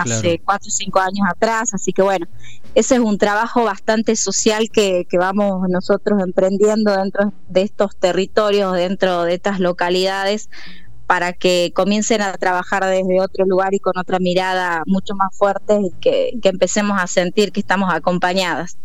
[0.00, 2.26] hace cuatro o cinco años atrás así que bueno
[2.74, 8.74] ese es un trabajo bastante social que, que vamos nosotros emprendiendo dentro de estos territorios
[8.74, 10.48] dentro de estas localidades
[11.06, 15.80] para que comiencen a trabajar desde otro lugar y con otra mirada mucho más fuerte
[15.82, 18.78] y que, que empecemos a sentir que estamos acompañadas.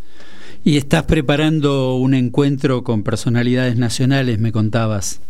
[0.64, 5.22] Y estás preparando un encuentro con personalidades nacionales me contabas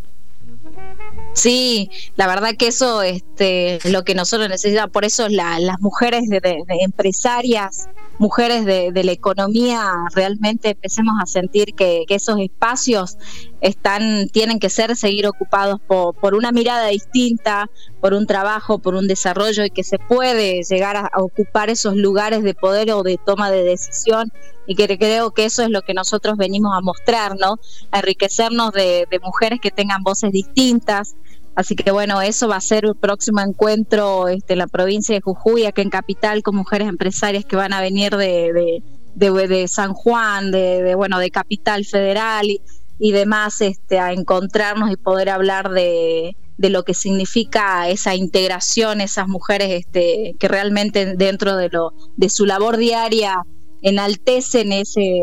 [1.35, 5.81] Sí, la verdad que eso este, es lo que nosotros necesitamos, por eso la, las
[5.81, 13.17] mujeres de, empresarias, mujeres de, la economía, realmente empecemos a sentir que, esos espacios
[13.59, 17.69] están, tienen que ser seguir ocupados por, por, una mirada distinta,
[17.99, 22.43] por un trabajo, por un desarrollo y que se puede llegar a ocupar esos lugares
[22.43, 24.31] de poder o de toma de decisión
[24.67, 27.59] y que creo que eso es lo que nosotros venimos a mostrar, ¿no?
[27.91, 31.15] A enriquecernos de, mujeres que tengan voces distintas.
[31.55, 35.21] Así que bueno, eso va a ser el próximo encuentro este, en la provincia de
[35.21, 38.81] Jujuy, aquí en Capital, con mujeres empresarias que van a venir de,
[39.15, 42.61] de, San Juan, de, bueno, de Capital Federal y,
[42.99, 49.01] y demás, este, a encontrarnos y poder hablar de, de lo que significa esa integración,
[49.01, 53.43] esas mujeres este, que realmente dentro de, lo, de su labor diaria
[53.81, 55.21] enaltecen ese,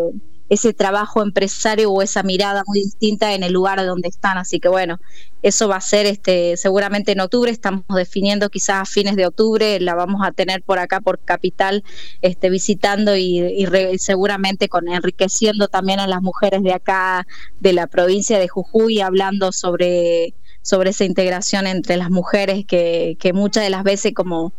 [0.52, 4.36] ese trabajo empresario o esa mirada muy distinta en el lugar donde están.
[4.36, 5.00] Así que bueno,
[5.40, 9.80] eso va a ser este seguramente en octubre, estamos definiendo quizás a fines de octubre,
[9.80, 11.82] la vamos a tener por acá por Capital
[12.20, 17.26] este visitando y, seguramente con enriqueciendo también a las mujeres de acá
[17.58, 23.32] de la provincia de Jujuy hablando sobre sobre esa integración entre las mujeres que, que
[23.32, 24.52] muchas de las veces como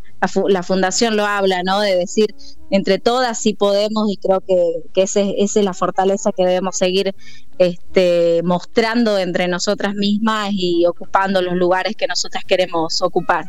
[0.47, 1.79] la, fundación lo habla, ¿no?
[1.81, 2.33] De decir,
[2.69, 7.13] entre todas sí podemos y creo que, que esa es la fortaleza que debemos seguir
[7.57, 13.45] este, mostrando entre nosotras mismas y ocupando los lugares que nosotras queremos ocupar.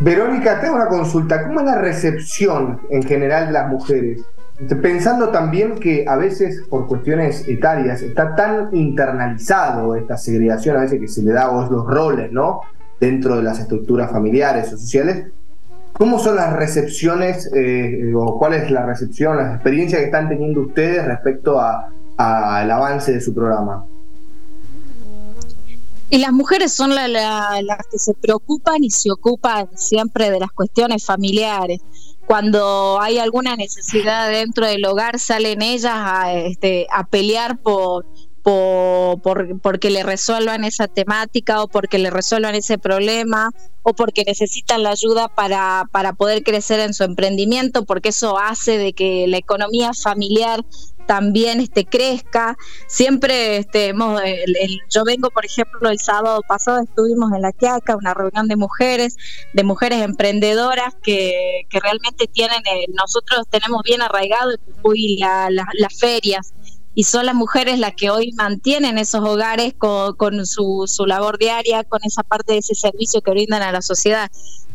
[0.00, 1.46] Verónica, tengo una consulta.
[1.46, 4.22] ¿Cómo es la recepción en general de las mujeres?
[4.82, 11.00] Pensando también que a veces por cuestiones etarias está tan internalizado esta segregación, a veces
[11.00, 12.60] que se le da a los roles, ¿no?
[13.00, 15.26] Dentro de las estructuras familiares o sociales,
[16.00, 20.62] ¿Cómo son las recepciones eh, o cuál es la recepción, las experiencias que están teniendo
[20.62, 23.84] ustedes respecto al avance de su programa?
[26.08, 31.04] Y las mujeres son las que se preocupan y se ocupan siempre de las cuestiones
[31.04, 31.80] familiares.
[32.30, 38.06] Cuando hay alguna necesidad dentro del hogar, salen ellas a, este, a pelear por,
[38.44, 43.50] por, por, porque le resuelvan esa temática o porque le resuelvan ese problema
[43.82, 48.78] o porque necesitan la ayuda para, para poder crecer en su emprendimiento, porque eso hace
[48.78, 50.64] de que la economía familiar
[51.10, 52.56] también este, crezca.
[52.86, 54.22] Siempre este, hemos,
[54.90, 59.16] yo vengo, por ejemplo, el sábado pasado estuvimos en La Quiaca, una reunión de mujeres,
[59.52, 64.52] de mujeres emprendedoras que, que realmente tienen, eh, nosotros tenemos bien arraigado
[64.84, 66.52] las ferias
[66.94, 71.82] y son las mujeres las que hoy mantienen esos hogares con, su, su, labor diaria,
[71.82, 74.30] con esa parte de ese servicio que brindan a la sociedad.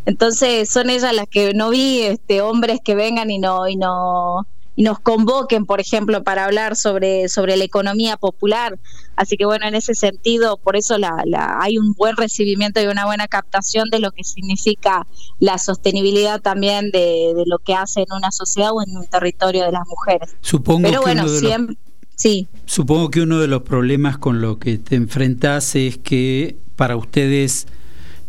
[0.05, 4.45] Entonces son ellas las que no vi este, hombres que vengan y no y no
[4.75, 8.77] y nos convoquen, por ejemplo, para hablar sobre, sobre la economía popular.
[9.15, 12.87] Así que bueno, en ese sentido, por eso la, la, hay un buen recibimiento y
[12.87, 15.07] una buena captación de lo que significa
[15.39, 19.65] la sostenibilidad también de, de lo que hace en una sociedad o en un territorio
[19.65, 20.35] de las mujeres.
[20.41, 21.77] Supongo Pero bueno, siempre...
[22.17, 22.47] Sí.
[22.65, 27.67] Supongo que uno de los problemas con lo que te enfrentas es que para ustedes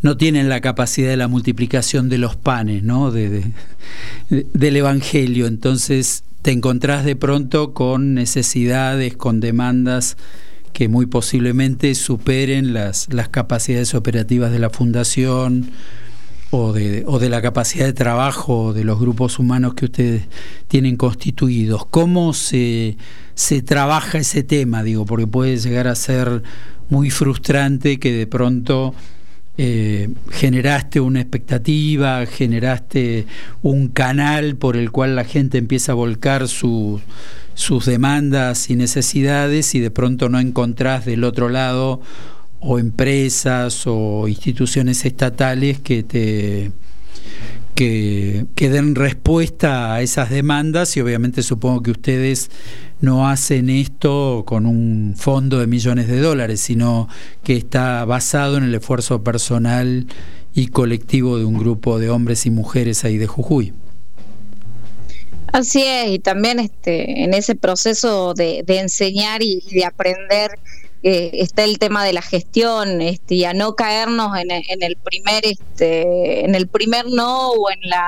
[0.03, 3.13] no tienen la capacidad de la multiplicación de los panes, ¿no?
[3.13, 3.45] De,
[4.29, 5.47] del Evangelio.
[5.47, 10.17] Entonces te encontrás de pronto con necesidades, con demandas
[10.73, 15.73] que muy posiblemente superen las, las capacidades operativas de la fundación
[16.53, 20.29] o de, o de la capacidad de trabajo de los grupos humanos que ustedes
[20.69, 21.85] tienen constituidos.
[21.87, 22.97] ¿Cómo se,
[23.35, 24.85] se trabaja ese tema?
[24.85, 26.45] Digo, porque puede llegar a ser
[26.89, 28.95] muy frustrante que de pronto
[29.59, 33.27] eh, generaste una expectativa, generaste
[33.63, 37.01] un canal por el cual la gente empieza a volcar sus
[37.87, 42.03] demandas y necesidades y de pronto no encontrás del otro lado
[42.61, 46.73] o empresas o instituciones estatales que te
[47.75, 52.51] que, que, den respuesta a esas demandas y obviamente supongo que ustedes
[53.01, 57.09] no hacen esto con un fondo de millones de dólares, sino
[57.43, 60.07] que está basado en el esfuerzo personal
[60.55, 63.73] y colectivo de un grupo de hombres y mujeres ahí de Jujuy.
[65.53, 70.51] Así es, y también este, en ese proceso de, de enseñar y de aprender
[71.03, 75.45] eh, está el tema de la gestión este, y a no caernos en, el primer
[75.47, 78.07] este, en el primer no o en la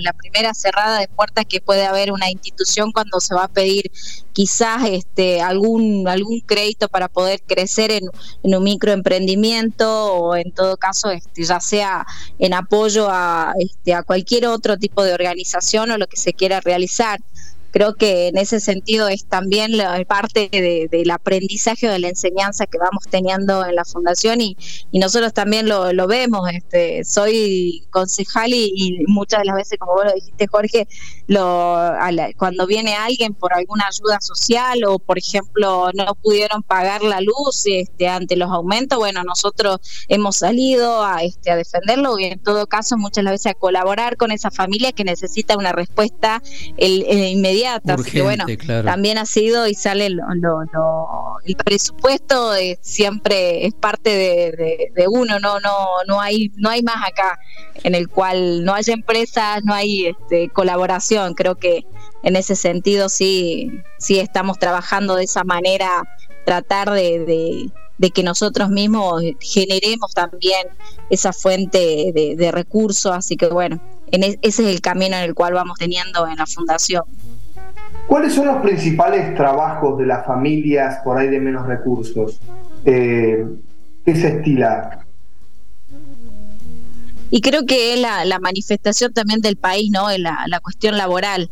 [0.00, 3.90] la, primera cerrada de puertas que puede haber una institución cuando se va a pedir
[4.32, 8.08] quizás este algún algún crédito para poder crecer en,
[8.42, 12.06] un microemprendimiento o en todo caso este, ya sea
[12.38, 16.60] en apoyo a, este, a cualquier otro tipo de organización o lo que se quiera
[16.60, 17.20] realizar
[17.72, 20.48] creo que en ese sentido es también la parte
[20.90, 24.56] del aprendizaje o de la enseñanza que vamos teniendo en la fundación y,
[24.92, 26.48] nosotros también lo, vemos.
[26.52, 30.86] Este, soy concejal y, muchas de las veces, como vos lo dijiste, Jorge,
[31.26, 31.78] lo,
[32.36, 37.62] cuando viene alguien por alguna ayuda social o, por ejemplo, no pudieron pagar la luz
[37.64, 42.66] este, ante los aumentos, bueno, nosotros hemos salido a, este, a defenderlo y en todo
[42.66, 46.42] caso muchas veces a colaborar con esa familia que necesita una respuesta
[46.76, 48.44] el inmediata así que bueno,
[48.84, 50.24] también ha sido y sale lo,
[51.44, 54.10] el presupuesto siempre es parte
[54.94, 57.38] de, uno, no, no, no hay, no hay más acá
[57.82, 61.34] en el cual no haya empresas, no hay este, colaboración.
[61.34, 61.84] Creo que
[62.22, 66.02] en ese sentido sí, sí estamos trabajando de esa manera,
[66.44, 70.66] tratar de, de que nosotros mismos generemos también
[71.10, 73.12] esa fuente de, de recursos.
[73.12, 76.46] Así que bueno, en ese es el camino en el cual vamos teniendo en la
[76.46, 77.04] fundación.
[78.06, 82.40] ¿Cuáles son los principales trabajos de las familias por ahí de menos recursos?
[82.84, 83.46] Eh,
[84.04, 85.04] ¿Qué se estila?
[87.30, 90.08] Y creo que es la, manifestación también del país, ¿no?
[90.18, 91.50] La, la cuestión laboral.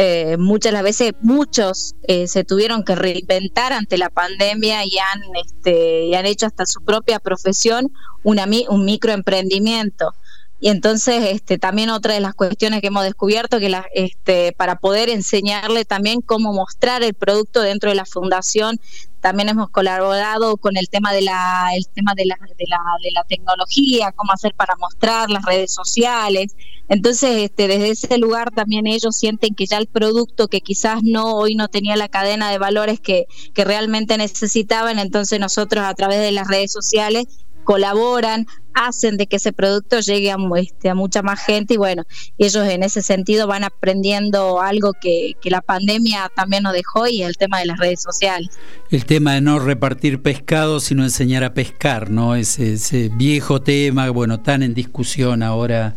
[0.00, 5.22] Eh, muchas las veces muchos eh, se tuvieron que reinventar ante la pandemia y han
[5.44, 7.90] este, y han hecho hasta su propia profesión
[8.22, 10.14] una, un microemprendimiento
[10.60, 14.76] y entonces, este, también otra de las cuestiones que hemos descubierto que la, este, para
[14.76, 18.80] poder enseñarle también cómo mostrar el producto dentro de la fundación,
[19.20, 23.10] también hemos colaborado con el tema de la, el tema de la, de la, de
[23.12, 26.56] la tecnología, cómo hacer para mostrar las redes sociales.
[26.88, 31.34] Entonces, este, desde ese lugar también ellos sienten que ya el producto que quizás no
[31.34, 36.20] hoy no tenía la cadena de valores que, que realmente necesitaban, entonces nosotros a través
[36.20, 37.26] de las redes sociales
[37.68, 42.04] colaboran, hacen de que ese producto llegue a, este, mucha más gente y bueno,
[42.38, 47.36] ellos en ese sentido van aprendiendo algo que, la pandemia también nos dejó y el
[47.36, 48.48] tema de las redes sociales.
[48.90, 52.36] El tema de no repartir pescado, sino enseñar a pescar, ¿no?
[52.36, 55.94] Ese, ese viejo tema, bueno, tan en discusión ahora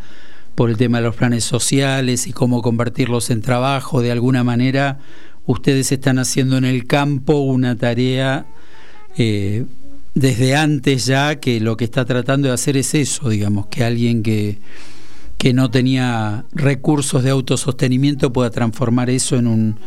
[0.55, 4.99] por el tema de los planes sociales y cómo convertirlos en trabajo, de alguna manera
[5.45, 8.45] ustedes están haciendo en el campo una tarea
[9.17, 9.65] eh,
[10.21, 14.21] desde antes ya que lo que está tratando de hacer es eso, digamos, que alguien
[14.21, 14.59] que,
[15.39, 19.79] que no tenía recursos de autosostenimiento pueda transformar eso en un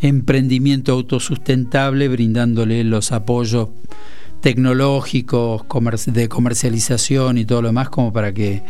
[0.00, 3.70] emprendimiento autosustentable, brindándole los apoyos
[4.40, 5.64] tecnológicos,
[6.06, 8.62] de comercialización y todo lo demás, como para que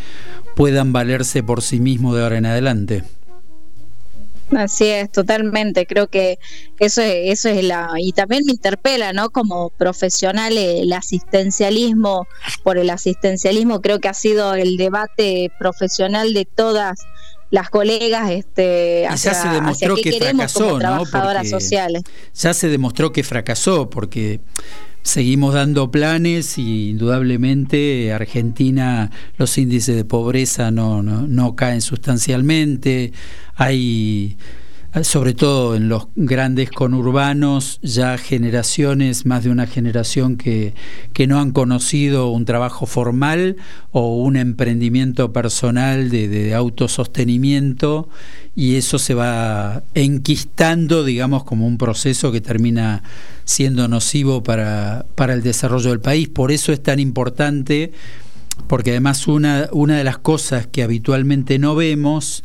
[0.57, 3.05] puedan valerse por sí mismos de ahora en adelante.
[4.57, 5.86] Así es, totalmente.
[5.86, 6.38] Creo que
[6.78, 9.30] eso es, eso es la y también me interpela, ¿no?
[9.30, 12.26] Como profesional el asistencialismo
[12.62, 17.01] por el asistencialismo creo que ha sido el debate profesional de todas
[17.51, 21.05] las colegas este hacia, ya se demostró que fracasó, ¿no?
[21.51, 22.03] sociales.
[22.34, 24.40] Ya se demostró que fracasó porque
[25.03, 33.12] seguimos dando planes y indudablemente Argentina los índices de pobreza no, no, no caen sustancialmente,
[33.55, 34.36] hay
[35.03, 40.74] sobre todo en los grandes conurbanos, ya generaciones, más de una generación que,
[41.12, 43.57] que no han conocido un trabajo formal
[43.93, 48.09] o un emprendimiento personal de, de autosostenimiento
[48.57, 53.05] y eso se va enquistando, digamos, como un proceso que termina
[53.45, 56.28] siendo nocivo para, para el desarrollo del país.
[56.28, 57.93] Por eso es tan importante,
[58.66, 62.43] porque además una, una de las cosas que habitualmente no vemos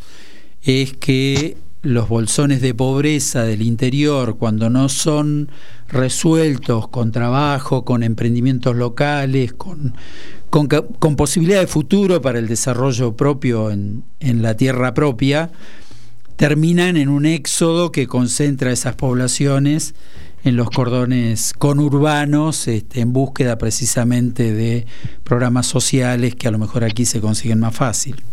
[0.62, 5.50] es que los bolsones de pobreza del interior, cuando no son
[5.88, 9.94] resueltos con trabajo, con emprendimientos locales, con,
[10.50, 15.52] con, posibilidad de futuro para el desarrollo propio en, en la tierra propia,
[16.38, 19.94] terminan en un éxodo que concentra esas poblaciones
[20.44, 24.86] en los cordones conurbanos este, en búsqueda precisamente de
[25.24, 28.24] programas sociales que a lo mejor aquí se consiguen más fácil.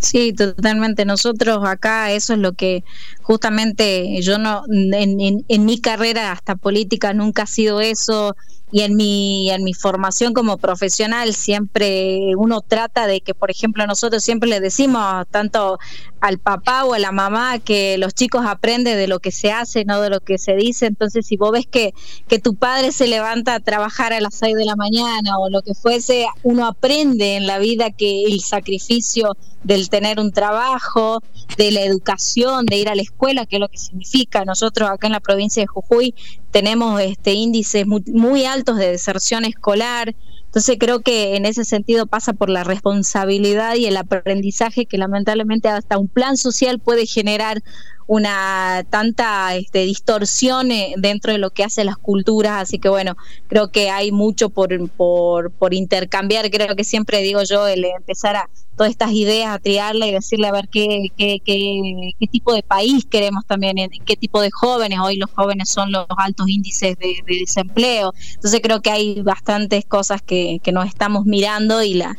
[0.00, 1.04] Sí, totalmente.
[1.04, 2.84] Nosotros acá eso es lo que
[3.20, 8.34] justamente yo no en, en, mi carrera hasta política nunca ha sido eso
[8.72, 13.86] y en mi en mi formación como profesional siempre uno trata de que por ejemplo
[13.86, 15.78] nosotros siempre le decimos tanto
[16.20, 19.84] al papá o a la mamá que los chicos aprenden de lo que se hace
[19.84, 21.94] no de lo que se dice entonces si vos ves que
[22.28, 25.62] que tu padre se levanta a trabajar a las 6 de la mañana o lo
[25.62, 31.22] que fuese uno aprende en la vida que el sacrificio del tener un trabajo,
[31.56, 34.44] de la educación, de ir a la escuela, que es lo que significa.
[34.44, 36.14] Nosotros acá en la provincia de Jujuy
[36.50, 40.14] tenemos este índices muy, muy altos de deserción escolar.
[40.44, 45.68] Entonces creo que en ese sentido pasa por la responsabilidad y el aprendizaje que lamentablemente
[45.68, 47.62] hasta un plan social puede generar
[48.10, 53.16] una tanta este, distorsión eh, dentro de lo que hacen las culturas, así que bueno,
[53.46, 58.50] creo que hay mucho por, por, intercambiar, creo que siempre digo yo, el empezar a
[58.76, 63.06] todas estas ideas, a triarla y decirle a ver qué, qué, qué, tipo de país
[63.08, 67.38] queremos también, qué tipo de jóvenes, hoy los jóvenes son los altos índices de, de
[67.38, 72.16] desempleo, entonces creo que hay bastantes cosas que, que nos estamos mirando y la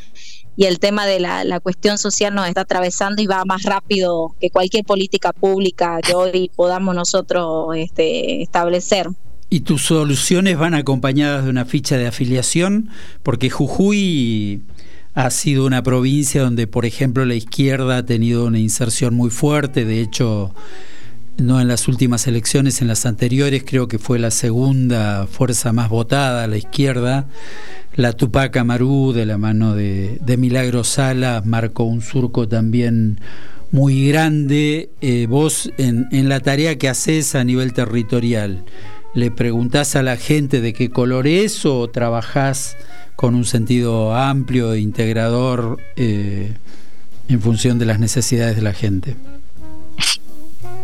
[0.56, 4.36] y el tema de la, la, cuestión social nos está atravesando y va más rápido
[4.40, 9.08] que cualquier política pública que hoy podamos nosotros este, establecer.
[9.50, 12.90] ¿Y tus soluciones van acompañadas de una ficha de afiliación?
[13.24, 14.62] Porque Jujuy
[15.14, 19.84] ha sido una provincia donde, por ejemplo, la izquierda ha tenido una inserción muy fuerte,
[19.84, 20.56] de hecho,
[21.42, 25.90] no en las últimas elecciones, en las anteriores creo que fue la segunda fuerza más
[25.90, 27.28] votada, la izquierda.
[27.96, 33.20] La Tupac Amaru, de la mano de, Milagro Sala, marcó un surco también
[33.72, 34.90] muy grande.
[35.02, 38.64] Eh, vos, en, en, la tarea que haces a nivel territorial,
[39.14, 42.78] ¿le preguntás a la gente de qué color es o trabajás
[43.18, 46.54] con un sentido amplio e integrador eh,
[47.28, 49.16] en función de las necesidades de la gente?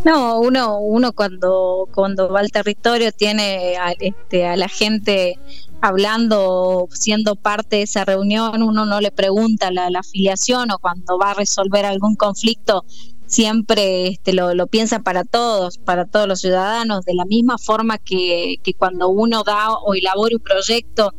[0.08, 5.38] No, uno, uno cuando, cuando va al territorio tiene a, este, a la gente
[5.82, 11.32] hablando, siendo parte de esa reunión, uno no le pregunta la, afiliación o cuando va
[11.32, 12.86] a resolver algún conflicto,
[13.26, 18.56] siempre este, lo, piensa para todos, para todos los ciudadanos, de la misma forma que
[18.78, 21.14] cuando uno da o elabora un proyecto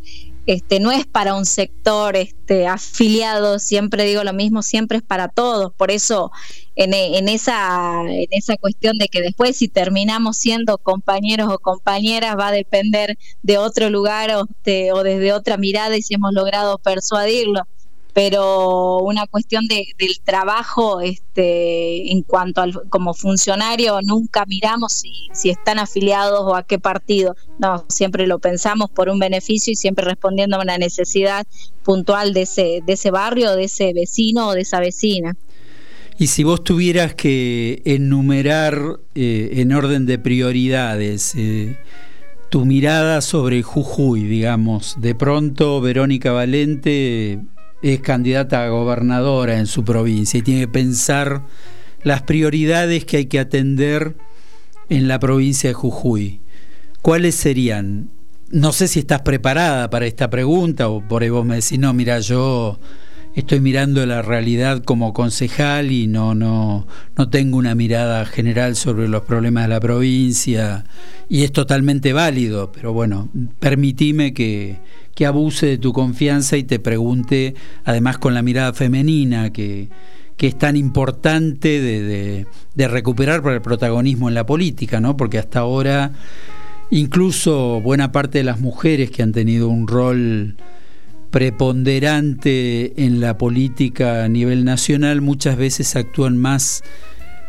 [0.49, 5.29] este, no es para un sector este, afiliado, siempre digo lo mismo, siempre es para
[5.29, 5.75] todos.
[5.75, 6.33] Por eso,
[6.75, 12.35] en, en, esa, en esa cuestión de que después si terminamos siendo compañeros o compañeras
[12.39, 16.33] va a depender de otro lugar o, este, o desde otra mirada y si hemos
[16.33, 17.65] logrado persuadirlo
[18.19, 25.29] pero una cuestión de, del trabajo este, en cuanto al como funcionario nunca miramos si,
[25.33, 27.37] si están afiliados o a qué partido.
[27.61, 31.47] No siempre lo pensamos por un beneficio y siempre respondiendo a una necesidad
[31.85, 35.37] puntual de ese de ese barrio de ese vecino o de esa vecina.
[36.19, 41.79] Y si vos tuvieras que enumerar eh, en orden de prioridades eh,
[42.51, 47.39] tu mirada sobre Jujuy, digamos, de pronto Verónica Valente
[47.83, 51.45] es candidata a gobernadora en su provincia y tiene que pensar
[52.03, 54.17] las prioridades que hay que atender
[54.89, 56.41] en la provincia de Jujuy.
[57.03, 58.11] ¿Cuáles serían?
[58.51, 61.93] No sé si estás preparada para esta pregunta o por ahí vos me decís, no,
[61.93, 62.79] mira, yo
[63.35, 69.09] estoy mirando la realidad como concejal y no, no, no tengo una mirada general sobre
[69.09, 70.85] los problemas de la provincia
[71.29, 73.29] y es totalmente válido, pero bueno,
[73.61, 74.79] permitime que,
[75.15, 77.55] que abuse de tu confianza y te pregunte,
[77.85, 79.89] además con la mirada femenina, que,
[80.37, 85.17] que es tan importante de, de, de, recuperar para el protagonismo en la política, ¿no?
[85.17, 86.13] Porque hasta ahora,
[86.91, 90.57] incluso buena parte de las mujeres que han tenido un rol
[91.31, 96.83] preponderante en la política a nivel nacional, muchas veces actúan más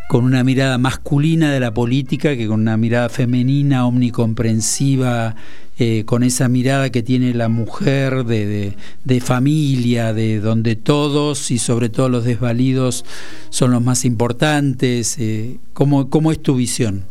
[0.10, 5.36] con una mirada masculina de la política que con una mirada femenina, omnicomprensiva,
[5.78, 8.74] eh, con esa mirada que tiene la mujer de,
[9.22, 13.06] familia, de donde todos y sobre todo los desvalidos
[13.50, 15.18] son los más importantes.
[15.20, 17.04] Eh, ¿cómo, ¿Cómo es tu visión?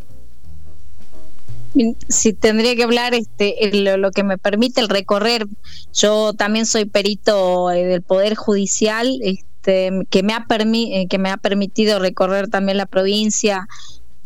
[2.08, 5.46] Si tendría que hablar este lo, que me permite el recorrer.
[5.92, 11.30] Yo también soy perito eh, del poder judicial este que me ha eh, que me
[11.30, 13.68] ha permitido recorrer también la provincia.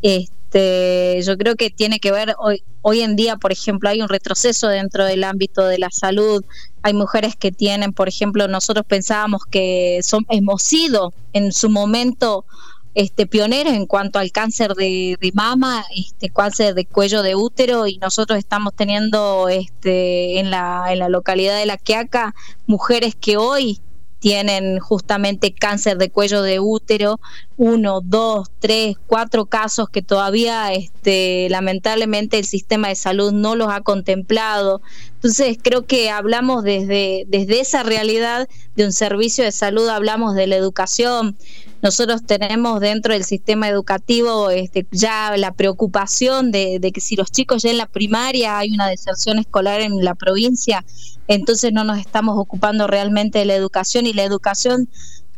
[0.02, 4.08] Este yo creo que tiene que ver hoy hoy en día por ejemplo hay un
[4.08, 6.44] retroceso dentro del ámbito de la salud.
[6.82, 12.44] Hay mujeres que tienen por ejemplo nosotros pensábamos que son hemos sido en su momento
[12.94, 17.98] este, pioneros en cuanto al cáncer de, mama, este, cáncer de cuello de útero y
[17.98, 22.34] nosotros estamos teniendo este, en, la, en la localidad de La Quiaca
[22.66, 23.80] mujeres que hoy
[24.22, 27.18] tienen justamente cáncer de cuello de útero,
[27.56, 33.72] uno, dos, tres, cuatro casos que todavía este, lamentablemente el sistema de salud no los
[33.72, 34.80] ha contemplado.
[35.14, 40.46] Entonces creo que hablamos desde, desde esa realidad de un servicio de salud, hablamos de
[40.46, 41.36] la educación,
[41.82, 47.62] nosotros tenemos dentro del sistema educativo este, ya la preocupación de, que si los chicos
[47.62, 50.84] ya en la primaria hay una deserción escolar en la provincia,
[51.26, 54.88] entonces no nos estamos ocupando realmente de la educación y la educación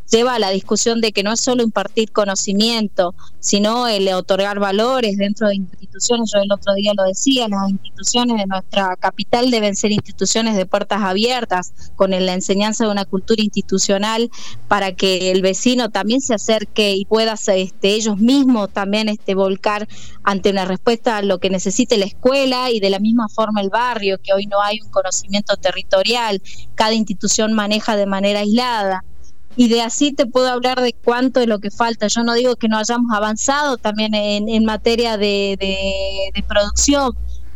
[0.09, 5.17] lleva a la discusión de que no es solo impartir conocimiento, sino el otorgar valores
[5.17, 6.31] dentro de instituciones.
[6.33, 10.65] Yo el otro día lo decía, las instituciones de nuestra capital deben ser instituciones de
[10.65, 14.29] puertas abiertas, con la enseñanza de una cultura institucional
[14.67, 19.87] para que el vecino también se acerque y pueda este, ellos mismos también este, volcar
[20.23, 23.69] ante una respuesta a lo que necesite la escuela y de la misma forma el
[23.69, 26.41] barrio, que hoy no hay un conocimiento territorial,
[26.75, 29.03] cada institución maneja de manera aislada
[29.55, 32.07] y de así te puedo hablar de cuánto de lo que falta.
[32.07, 37.13] Yo no digo que no hayamos avanzado también en, en materia de, de, producción,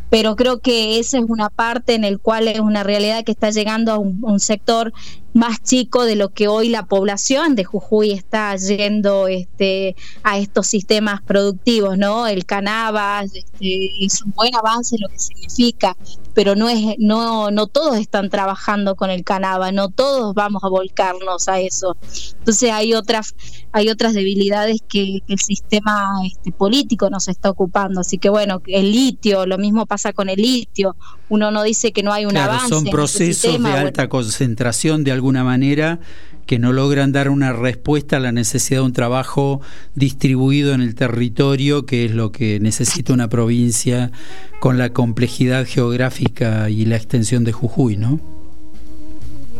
[0.10, 3.50] pero creo que esa es una parte en el cual es una realidad que está
[3.50, 4.94] llegando a un sector
[5.34, 10.68] más chico de lo que hoy la población de Jujuy está yendo este, a estos
[10.68, 12.28] sistemas productivos, ¿no?
[12.28, 15.96] El cannabis este, es un buen avance lo que significa,
[16.34, 20.70] pero no es no no todos están trabajando con el cannabis, no todos vamos a
[20.70, 21.96] volcarnos a eso.
[22.40, 23.36] Entonces hay otras
[23.72, 28.92] hay otras debilidades que, el sistema este, político nos está ocupando, así que bueno, el
[28.92, 30.96] litio, lo mismo pasa con el litio.
[31.30, 32.70] Uno no dice que no hay un avance.
[32.70, 36.00] Son procesos de alta concentración de alguna manera
[36.48, 39.62] que no logran dar una respuesta a la necesidad de un trabajo
[39.94, 44.12] distribuido en el territorio, que es lo que necesita una provincia
[44.60, 48.20] con la complejidad geográfica y la extensión de Jujuy, ¿no?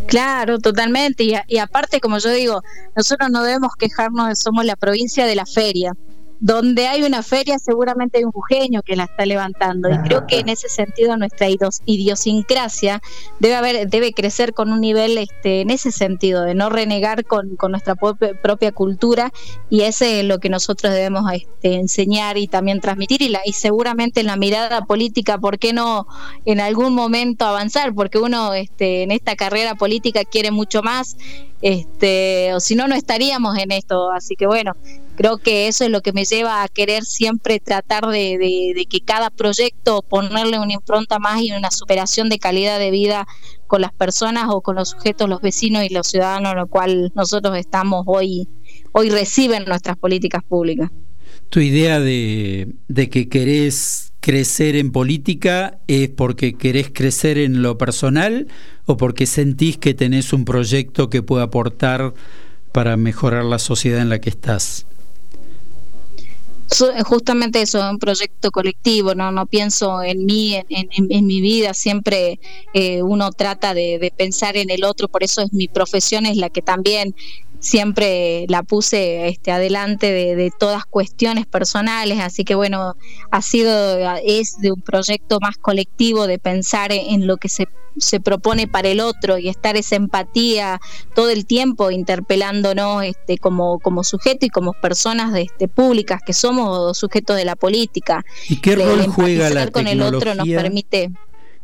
[0.08, 1.24] Claro, totalmente.
[1.24, 2.64] Y, y aparte, como yo digo,
[2.96, 5.94] nosotros no debemos quejarnos de somos la provincia de la feria
[6.40, 9.90] donde hay una feria seguramente hay un jujeño que la está levantando.
[9.90, 11.48] Y creo que en ese sentido nuestra
[11.86, 13.02] idiosincrasia
[13.40, 17.58] debe haber debe crecer con un nivel este en ese sentido de no renegar con,
[17.70, 19.32] nuestra propia, cultura.
[19.70, 23.22] Y ese es lo que nosotros debemos este, enseñar y también transmitir.
[23.22, 26.08] Y, la, y seguramente en la mirada política por qué no
[26.46, 31.18] en algún momento avanzar porque uno este en esta carrera política quiere mucho más
[31.62, 34.12] este o si no no estaríamos en esto.
[34.12, 34.74] Así que bueno
[35.20, 39.30] creo que eso es lo que me lleva a querer siempre tratar de, que cada
[39.30, 43.28] proyecto ponerle una impronta más y una superación de calidad de vida
[43.68, 47.58] con las personas o con los sujetos, los vecinos y los ciudadanos, lo cual nosotros
[47.58, 48.48] estamos hoy,
[48.94, 50.90] hoy reciben nuestras políticas públicas.
[51.50, 57.78] Tu idea de, de que querés crecer en política es porque querés crecer en lo
[57.78, 58.48] personal
[58.86, 62.14] o porque sentís que tenés un proyecto que pueda aportar
[62.72, 64.86] para mejorar la sociedad en la que estás?
[67.06, 71.74] Justamente eso, es un proyecto colectivo, no no pienso en mí, en, en, mi vida,
[71.74, 72.40] siempre
[72.74, 76.38] eh, uno trata de, de, pensar en el otro, por eso es mi profesión, es
[76.38, 77.16] la que también
[77.60, 82.96] siempre la puse este, adelante de, de, todas cuestiones personales, así que bueno,
[83.32, 88.20] ha sido, es de un proyecto más colectivo de pensar en lo que se, se
[88.20, 90.80] propone para el otro y estar esa empatía
[91.16, 96.34] todo el tiempo interpelándonos este, como, como sujeto y como personas de, este, públicas que
[96.34, 98.24] somos sujetos de la política.
[98.48, 101.12] ¿Y qué rol juega la con el otro nos permite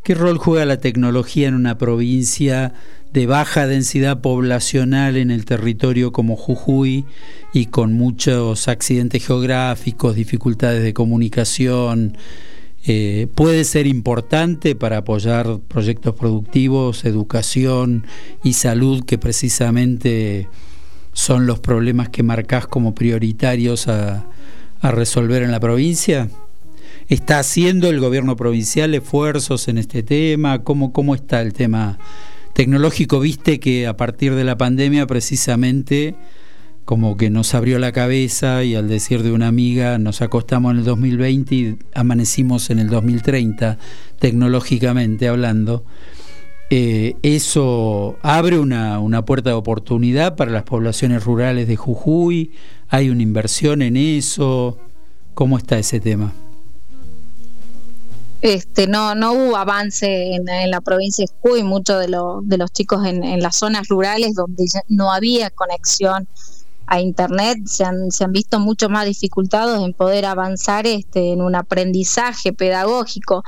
[0.06, 2.76] ¿Qué rol juega la tecnología en una provincia
[3.16, 7.06] de baja densidad poblacional en el territorio como Jujuy
[7.54, 12.18] y con muchos accidentes geográficos, dificultades de comunicación?
[12.86, 18.06] Eh, puede ser importante para apoyar proyectos productivos, educación
[18.44, 20.50] y salud, que precisamente
[21.14, 24.26] son los problemas que marcás como prioritarios a,
[24.82, 26.28] a resolver en la provincia?
[27.08, 30.64] ¿Está haciendo el gobierno provincial esfuerzos en este tema?
[30.64, 31.98] ¿Cómo, cómo está el tema
[32.56, 33.20] tecnológico?
[33.20, 36.16] Viste que a partir de la pandemia precisamente
[36.86, 40.78] como que nos abrió la cabeza y al decir de una amiga nos acostamos en
[40.80, 43.78] el 2020 y amanecimos en el 2030,
[44.20, 45.84] tecnológicamente hablando.
[46.70, 52.52] Eh, eso abre una, una, puerta de oportunidad para las poblaciones rurales de Jujuy,
[52.88, 54.80] hay una inversión en eso,
[55.34, 56.34] ¿cómo está ese tema?
[58.46, 63.04] Este, no, no hubo avance en, la provincia de Jujuy, muchos de, de los chicos
[63.04, 66.28] en, en las zonas rurales donde no había conexión
[66.86, 71.42] a internet se han, se han visto mucho más dificultados en poder avanzar este, en
[71.42, 73.44] un aprendizaje pedagógico.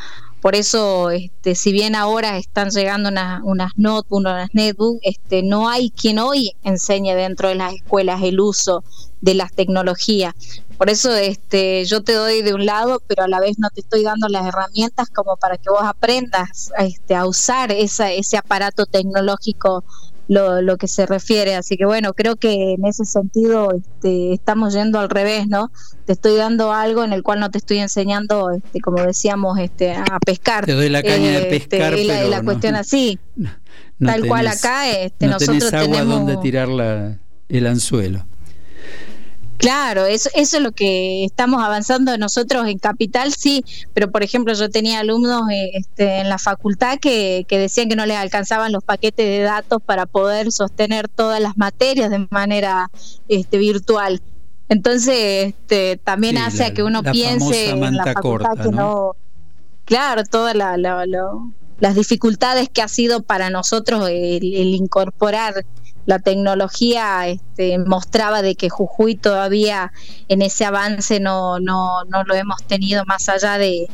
[0.47, 5.89] Por eso, este, si bien ahora están llegando unas, notebooks, unas netbooks, este, no hay
[5.89, 8.81] quien hoy enseñe dentro de las escuelas el uso
[9.19, 10.33] de las tecnologías.
[10.77, 13.81] Por eso este, yo te doy de un lado, pero a la vez no te
[13.81, 19.83] estoy dando las herramientas como para que vos aprendas este, a usar ese aparato tecnológico
[20.27, 21.55] lo, lo que se refiere.
[21.55, 25.71] Así que bueno, creo que en ese sentido este, estamos yendo al revés, ¿no?
[26.05, 29.93] Te estoy dando algo en el cual no te estoy enseñando, este, como decíamos, este,
[29.93, 30.65] a pescar.
[30.65, 33.19] Te doy la caña de este, pescar, la, la cuestión así.
[33.99, 37.17] Tal cual acá, este, nosotros agua tenemos donde tirar la,
[37.49, 38.25] el anzuelo.
[39.57, 44.53] Claro, eso, eso es lo que estamos avanzando nosotros en Capital, sí, pero por ejemplo
[44.53, 48.71] yo tenía alumnos eh, este, en la facultad que, que, decían que no les alcanzaban
[48.71, 52.91] los paquetes de datos para poder sostener todas las materias de manera
[53.27, 54.21] este, virtual.
[54.69, 59.15] Entonces, este, también hace a que uno piense en la facultad que no,
[59.85, 65.65] claro, todas las dificultades que ha sido para nosotros el incorporar
[66.07, 69.91] la tecnología este, mostraba de que Jujuy todavía
[70.29, 73.87] en ese avance no, no, no lo hemos tenido más allá de,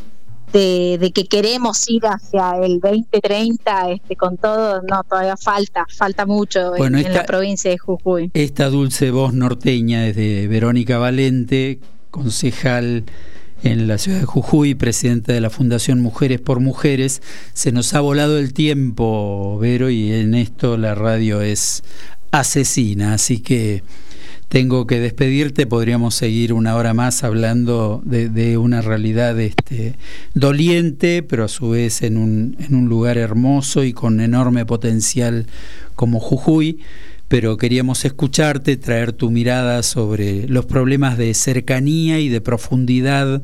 [0.54, 6.76] de, que queremos ir hacia el 2030 este, con todo, no, todavía falta, falta mucho
[6.76, 8.30] en, la provincia de Jujuy.
[8.36, 11.80] Esta dulce voz norteña es de Verónica Valente,
[12.12, 13.06] concejal
[13.64, 17.22] en la ciudad de Jujuy, presidenta de la Fundación Mujeres por Mujeres.
[17.54, 21.84] Se nos ha volado el tiempo, Vero, y en esto la radio es
[22.32, 23.84] asesina, así que
[24.50, 29.96] tengo que despedirte, podríamos seguir una hora más hablando de, una realidad este,
[30.36, 35.48] doliente, pero a su vez en un, en un lugar hermoso y con enorme potencial
[35.96, 36.80] como Jujuy
[37.34, 43.42] pero queríamos escucharte, traer tu mirada sobre los problemas de cercanía y de profundidad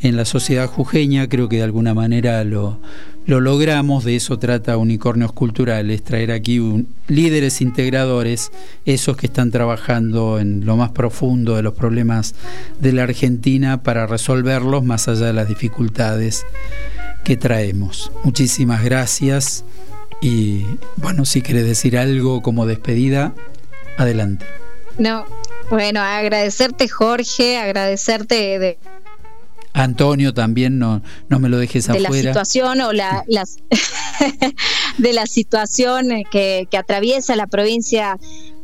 [0.00, 1.28] en la sociedad jujeña.
[1.28, 2.80] Creo que de alguna manera lo,
[3.26, 8.50] lo logramos, de eso trata Unicornios Culturales, traer aquí líderes integradores,
[8.86, 12.34] esos que están trabajando en lo más profundo de los problemas
[12.80, 16.46] de la Argentina para resolverlos más allá de las dificultades
[17.24, 18.10] que traemos.
[18.24, 19.66] Muchísimas gracias.
[20.20, 20.64] Y
[20.96, 23.34] bueno, si quieres decir algo como despedida,
[23.96, 24.46] adelante.
[24.98, 25.24] No,
[25.70, 28.78] bueno, agradecerte Jorge, agradecerte de...
[29.74, 32.10] Antonio también, no, no me lo dejes afuera.
[32.10, 33.58] De la situación o la, las
[34.98, 38.18] de la situación que, que atraviesa la provincia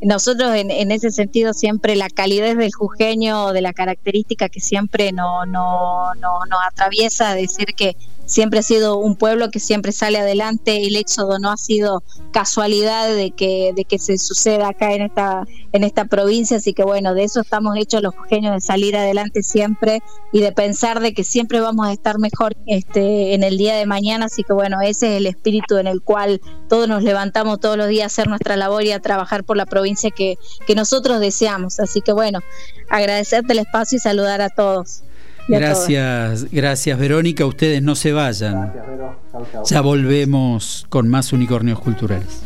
[0.05, 5.13] nosotros en, en, ese sentido siempre la calidez del jujeño, de la característica que siempre
[5.13, 7.97] no, no, no, nos atraviesa, decir que
[8.27, 12.03] siempre ha sido un pueblo que siempre sale adelante, el éxodo no ha sido
[12.33, 16.83] casualidad de que, de que se suceda acá en esta, en esta provincia, así que
[16.83, 20.03] bueno, de eso estamos hechos los jujeños, de salir adelante siempre
[20.33, 23.87] y de pensar de que siempre vamos a estar mejor este, en el día de
[23.87, 27.77] mañana, así que bueno, ese es el espíritu en el cual todos nos levantamos todos
[27.77, 31.21] los días a hacer nuestra labor y a trabajar por la provincia que, que nosotros
[31.21, 32.41] deseamos, así que bueno,
[32.91, 35.04] agradecerte el espacio y saludar a todos.
[35.49, 37.47] Gracias, gracias Verónica.
[37.47, 38.73] Ustedes no se vayan.
[39.69, 42.43] Ya volvemos con más unicornios culturales.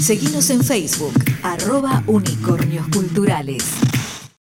[0.00, 1.12] Seguimos en Facebook,
[1.42, 3.64] arroba unicornios culturales.